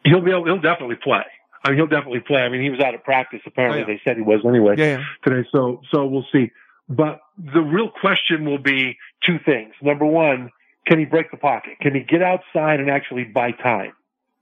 [0.04, 1.24] he'll be able, he'll definitely play.
[1.64, 2.40] I mean, he'll definitely play.
[2.42, 3.40] I mean, he was out of practice.
[3.46, 3.94] Apparently, Oh, yeah.
[3.94, 5.04] they said he was anyway Yeah, yeah.
[5.22, 5.48] today.
[5.52, 6.50] So, so we'll see.
[6.88, 9.72] But the real question will be two things.
[9.80, 10.50] Number one,
[10.88, 11.78] can he break the pocket?
[11.80, 13.92] Can he get outside and actually buy time?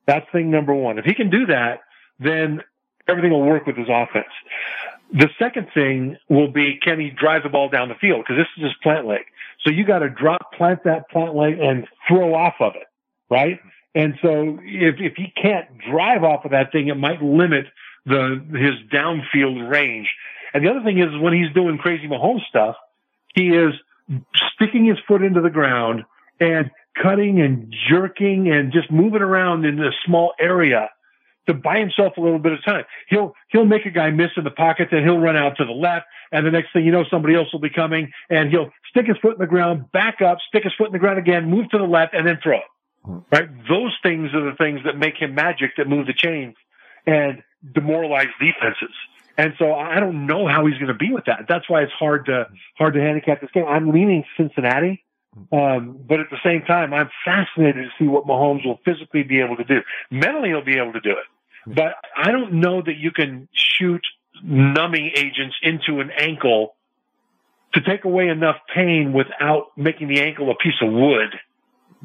[0.06, 0.98] That's thing number one.
[0.98, 1.80] If he can do that,
[2.18, 2.62] then
[3.06, 4.32] everything will work with his offense.
[5.12, 8.24] The second thing will be, can he drive the ball down the field?
[8.26, 9.22] Because this is his plant leg.
[9.64, 12.86] So you got to drop, plant that plant leg and throw off of it,
[13.28, 13.60] right?
[13.94, 17.66] And so if, if he can't drive off of that thing, it might limit
[18.06, 20.08] the, his downfield range.
[20.54, 22.76] And the other thing is when he's doing crazy Mahomes stuff,
[23.34, 23.74] he is
[24.54, 26.04] sticking his foot into the ground
[26.40, 30.90] and cutting and jerking and just moving around in a small area
[31.46, 32.84] to buy himself a little bit of time.
[33.08, 35.72] He'll he'll make a guy miss in the pocket, then he'll run out to the
[35.72, 39.06] left, and the next thing you know, somebody else will be coming, and he'll stick
[39.06, 41.68] his foot in the ground, back up, stick his foot in the ground again, move
[41.70, 42.58] to the left, and then throw.
[42.58, 42.64] it.
[43.04, 43.18] Hmm.
[43.32, 43.48] Right?
[43.68, 46.54] Those things are the things that make him magic, that move the chains
[47.06, 47.42] and
[47.74, 48.94] demoralize defenses.
[49.38, 51.46] And so I don't know how he's going to be with that.
[51.48, 53.64] That's why it's hard to hard to handicap this game.
[53.66, 55.02] I'm leaning Cincinnati.
[55.52, 59.40] Um, but at the same time, I'm fascinated to see what Mahomes will physically be
[59.40, 59.80] able to do.
[60.10, 61.26] Mentally, he'll be able to do it.
[61.66, 64.02] But I don't know that you can shoot
[64.42, 66.74] numbing agents into an ankle
[67.74, 71.38] to take away enough pain without making the ankle a piece of wood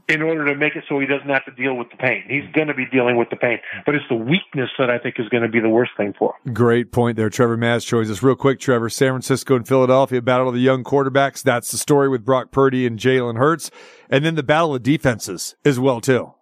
[0.07, 2.23] in order to make it so he doesn't have to deal with the pain.
[2.27, 5.19] He's going to be dealing with the pain, but it's the weakness that I think
[5.19, 6.53] is going to be the worst thing for him.
[6.53, 7.29] Great point there.
[7.29, 8.59] Trevor Matich joins us real quick.
[8.59, 11.41] Trevor, San Francisco and Philadelphia battle of the young quarterbacks.
[11.41, 13.71] That's the story with Brock Purdy and Jalen Hurts.
[14.09, 16.33] And then the battle of defenses as well, too.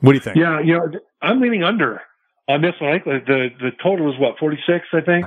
[0.00, 0.36] What do you think?
[0.36, 0.90] Yeah, you know,
[1.20, 2.00] I'm leaning under
[2.48, 2.90] on this one.
[2.90, 4.86] I think the the total is what 46.
[4.92, 5.26] I think.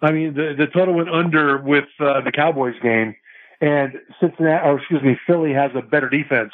[0.00, 3.16] I mean, the the total went under with uh, the Cowboys game,
[3.60, 6.52] and Cincinnati, or excuse me, Philly has a better defense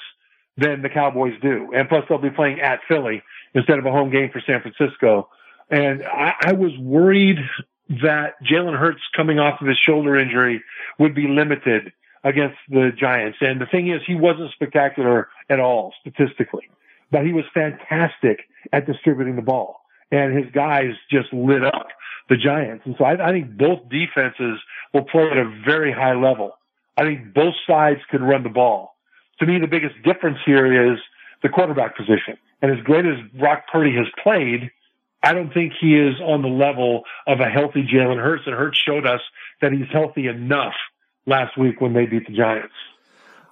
[0.56, 3.22] than the Cowboys do, and plus they'll be playing at Philly
[3.54, 5.28] instead of a home game for San Francisco.
[5.70, 7.38] And I, I was worried
[8.02, 10.62] that Jalen Hurts coming off of his shoulder injury
[10.98, 11.92] would be limited
[12.22, 13.38] against the Giants.
[13.40, 16.68] And the thing is, he wasn't spectacular at all statistically,
[17.10, 18.40] but he was fantastic
[18.72, 19.80] at distributing the ball.
[20.12, 21.88] And his guys just lit up
[22.28, 22.82] the Giants.
[22.84, 24.58] And so I, I think both defenses
[24.92, 26.52] will play at a very high level.
[26.96, 28.96] I think both sides can run the ball.
[29.40, 30.98] To me, the biggest difference here is
[31.42, 32.36] the quarterback position.
[32.62, 34.70] And as great as Brock Purdy has played,
[35.22, 38.42] I don't think he is on the level of a healthy Jalen Hurts.
[38.46, 39.20] And Hurts showed us
[39.60, 40.74] that he's healthy enough
[41.26, 42.74] last week when they beat the Giants.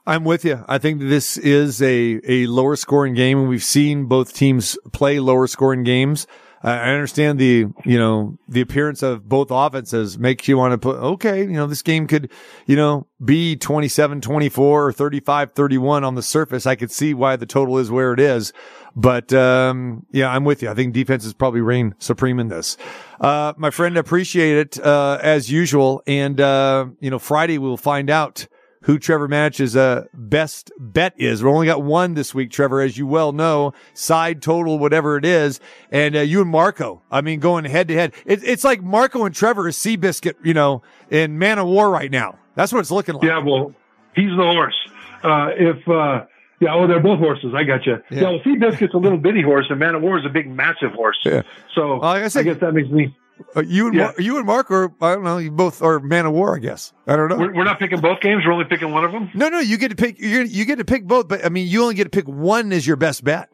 [0.07, 0.65] I'm with you.
[0.67, 5.21] I think this is a, a lower scoring game and we've seen both teams play
[5.21, 6.27] lower scoring games.
[6.63, 10.97] I understand the, you know, the appearance of both offenses makes you want to put,
[10.97, 12.31] okay, you know, this game could,
[12.67, 16.67] you know, be 27, 24 or 35, 31 on the surface.
[16.67, 18.53] I could see why the total is where it is.
[18.97, 20.71] But, um, yeah, I'm with you.
[20.71, 22.77] I think defense is probably reign supreme in this.
[23.21, 26.03] Uh, my friend, appreciate it, uh, as usual.
[26.09, 28.49] And, uh, you know, Friday we'll find out
[28.83, 31.43] who Trevor Matich's uh, best bet is.
[31.43, 35.25] We've only got one this week, Trevor, as you well know, side total, whatever it
[35.25, 35.61] is.
[35.91, 38.15] And uh, you and Marco, I mean, going head to head.
[38.25, 42.11] It, it's like Marco and Trevor is Seabiscuit, you know, in Man of War right
[42.11, 42.39] now.
[42.55, 43.25] That's what it's looking like.
[43.25, 43.75] Yeah, well,
[44.15, 44.77] he's the horse.
[45.23, 46.27] Uh, if, uh,
[46.61, 47.53] yeah, oh, they're both horses.
[47.55, 47.99] I got you.
[48.11, 50.93] Yeah, well, Seabiscuit's a little bitty horse, and Man of War is a big, massive
[50.93, 51.19] horse.
[51.25, 51.43] Yeah.
[51.75, 53.17] So like I, said, I guess that makes me.
[53.57, 54.03] Uh, you and Yeah.
[54.05, 55.39] Mar- you and Mark are I don't know.
[55.39, 56.93] You both are Man of War, I guess.
[57.07, 57.37] I don't know.
[57.37, 58.45] We're, we're not picking both games.
[58.47, 59.31] We're only picking one of them.
[59.35, 60.19] no, no, you get to pick.
[60.19, 62.73] You you get to pick both, but I mean, you only get to pick one
[62.73, 63.49] as your best bet.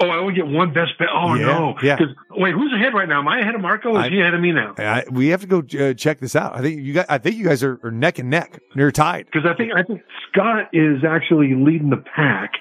[0.00, 1.08] Oh, I only get one best bet.
[1.12, 1.76] Oh Yeah, no.
[1.82, 1.98] yeah.
[2.30, 3.18] wait, who's ahead right now?
[3.18, 3.90] Am I ahead of Marco?
[3.96, 4.74] Or is I- he ahead of me now?
[4.78, 6.54] I, we have to go uh, check this out.
[6.54, 7.06] I think you guys.
[7.08, 8.60] I think you guys are, are neck and neck.
[8.76, 9.26] You're tied.
[9.26, 12.52] Because I think I think Scott is actually leading the pack.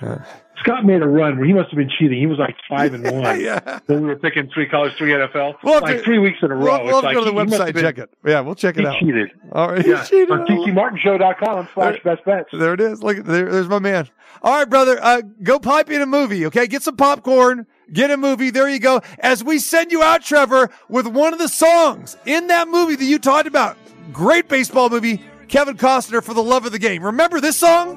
[0.60, 2.20] Scott made a run where he must have been cheating.
[2.20, 3.40] He was like five and one.
[3.40, 3.80] yeah.
[3.86, 6.56] When we were picking three college, three NFL, We'll like to- three weeks in a
[6.56, 6.64] row.
[6.64, 7.38] We'll, we'll have It's to like go to the he-
[7.68, 8.10] he website check it.
[8.26, 9.00] Yeah, we'll check it He out.
[9.00, 9.32] cheated.
[9.52, 10.32] All right, Yeah, he cheated.
[10.32, 12.50] on slash best bets.
[12.52, 13.04] There it is.
[13.04, 14.10] Look, there, there's my man.
[14.42, 14.98] All right, brother.
[15.02, 16.46] Uh, go pipe in a movie.
[16.48, 17.66] Okay, get some popcorn.
[17.92, 18.50] Get a movie.
[18.50, 19.02] There you go.
[19.20, 23.06] As we send you out, Trevor, with one of the songs in that movie that
[23.06, 23.78] you talked about.
[24.12, 25.22] Great baseball movie.
[25.48, 27.04] Kevin Costner for the love of the game.
[27.04, 27.96] Remember this song?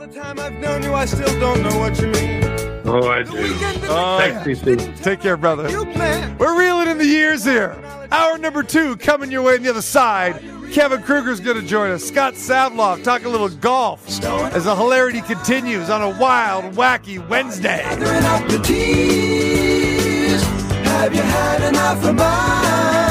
[0.60, 2.44] known you, I still don't know what you mean.
[2.84, 3.30] Oh, I do.
[3.88, 5.02] Oh, Thanks, CC.
[5.02, 5.64] Take care, brother.
[6.38, 7.76] We're reeling in the years here.
[8.10, 10.42] Hour number two coming your way on the other side.
[10.72, 12.04] Kevin Kruger's going to join us.
[12.04, 17.82] Scott Savloff talk a little golf as the hilarity continues on a wild, wacky Wednesday.
[20.84, 23.09] Have you had enough of mine?